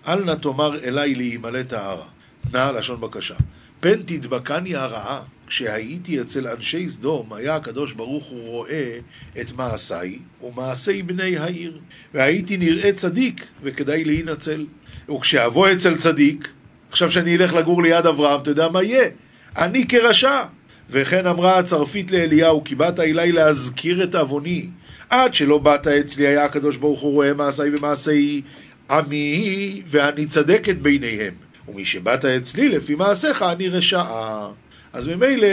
אל 0.09 0.25
נא 0.25 0.35
תאמר 0.35 0.85
אליי 0.85 1.15
להימלא 1.15 1.63
טהרה. 1.63 2.07
נא 2.53 2.71
לשון 2.79 3.01
בקשה. 3.01 3.35
פן 3.81 4.03
תדבקני 4.03 4.77
הרעה, 4.77 5.21
כשהייתי 5.49 6.21
אצל 6.21 6.49
אנשי 6.49 6.89
סדום, 6.89 7.33
היה 7.33 7.57
הקדוש 7.57 7.93
ברוך 7.93 8.25
הוא 8.27 8.49
רואה 8.49 8.99
את 9.41 9.53
מעשיי 9.53 10.19
ומעשי 10.43 11.03
בני 11.03 11.37
העיר. 11.39 11.79
והייתי 12.15 12.57
נראה 12.57 12.93
צדיק, 12.93 13.47
וכדאי 13.63 14.05
להינצל. 14.05 14.67
וכשאבוא 15.11 15.73
אצל 15.73 15.97
צדיק, 15.97 16.49
עכשיו 16.91 17.13
שאני 17.13 17.37
אלך 17.37 17.53
לגור 17.53 17.83
ליד 17.83 18.07
אברהם, 18.07 18.41
אתה 18.41 18.51
יודע 18.51 18.69
מה 18.69 18.83
יהיה? 18.83 19.09
אני 19.57 19.89
כרשע. 19.89 20.43
וכן 20.91 21.27
אמרה 21.27 21.59
הצרפית 21.59 22.11
לאליהו, 22.11 22.65
כי 22.65 22.75
באת 22.75 23.01
אליי 23.01 23.33
להזכיר 23.33 24.05
את 24.05 24.15
עווני. 24.15 24.67
עד 25.11 25.35
שלא 25.35 25.59
באת 25.59 25.87
אצלי, 25.87 26.27
היה 26.27 26.45
הקדוש 26.45 26.77
ברוך 26.77 27.01
הוא 27.01 27.13
רואה 27.13 27.35
מעשיי 27.35 27.71
ומעשי 27.75 28.43
עמי 28.91 29.83
ואני 29.87 30.27
צדקת 30.27 30.77
ביניהם. 30.77 31.35
ומי 31.69 31.85
שבאת 31.85 32.25
אצלי 32.25 32.69
לפי 32.69 32.95
מעשיך 32.95 33.43
אני 33.43 33.69
רשעה. 33.69 34.49
אז 34.93 35.09
ממילא 35.09 35.47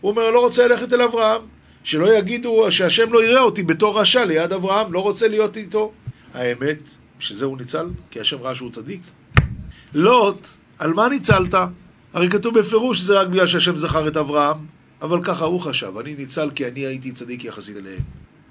הוא 0.00 0.10
אומר 0.10 0.30
לא 0.30 0.40
רוצה 0.40 0.68
ללכת 0.68 0.92
אל 0.92 1.02
אברהם. 1.02 1.42
שלא 1.84 2.14
יגידו 2.18 2.66
שהשם 2.70 3.12
לא 3.12 3.24
יראה 3.24 3.40
אותי 3.40 3.62
בתור 3.62 4.00
רשע 4.00 4.24
ליד 4.24 4.52
אברהם, 4.52 4.92
לא 4.92 5.00
רוצה 5.00 5.28
להיות 5.28 5.56
איתו. 5.56 5.92
האמת, 6.34 6.78
שזה 7.18 7.44
הוא 7.44 7.58
ניצל? 7.58 7.86
כי 8.10 8.20
השם 8.20 8.36
ראה 8.42 8.54
שהוא 8.54 8.70
צדיק. 8.70 9.00
לוט, 9.94 10.46
על 10.78 10.92
מה 10.92 11.08
ניצלת? 11.08 11.54
הרי 12.12 12.30
כתוב 12.30 12.58
בפירוש 12.58 12.98
שזה 12.98 13.20
רק 13.20 13.28
בגלל 13.28 13.46
שהשם 13.46 13.76
זכר 13.76 14.08
את 14.08 14.16
אברהם, 14.16 14.56
אבל 15.02 15.24
ככה 15.24 15.44
הוא 15.44 15.60
חשב, 15.60 15.98
אני 15.98 16.14
ניצל 16.14 16.50
כי 16.54 16.66
אני 16.66 16.80
הייתי 16.80 17.12
צדיק 17.12 17.44
יחסית 17.44 17.76
אליהם. 17.76 18.02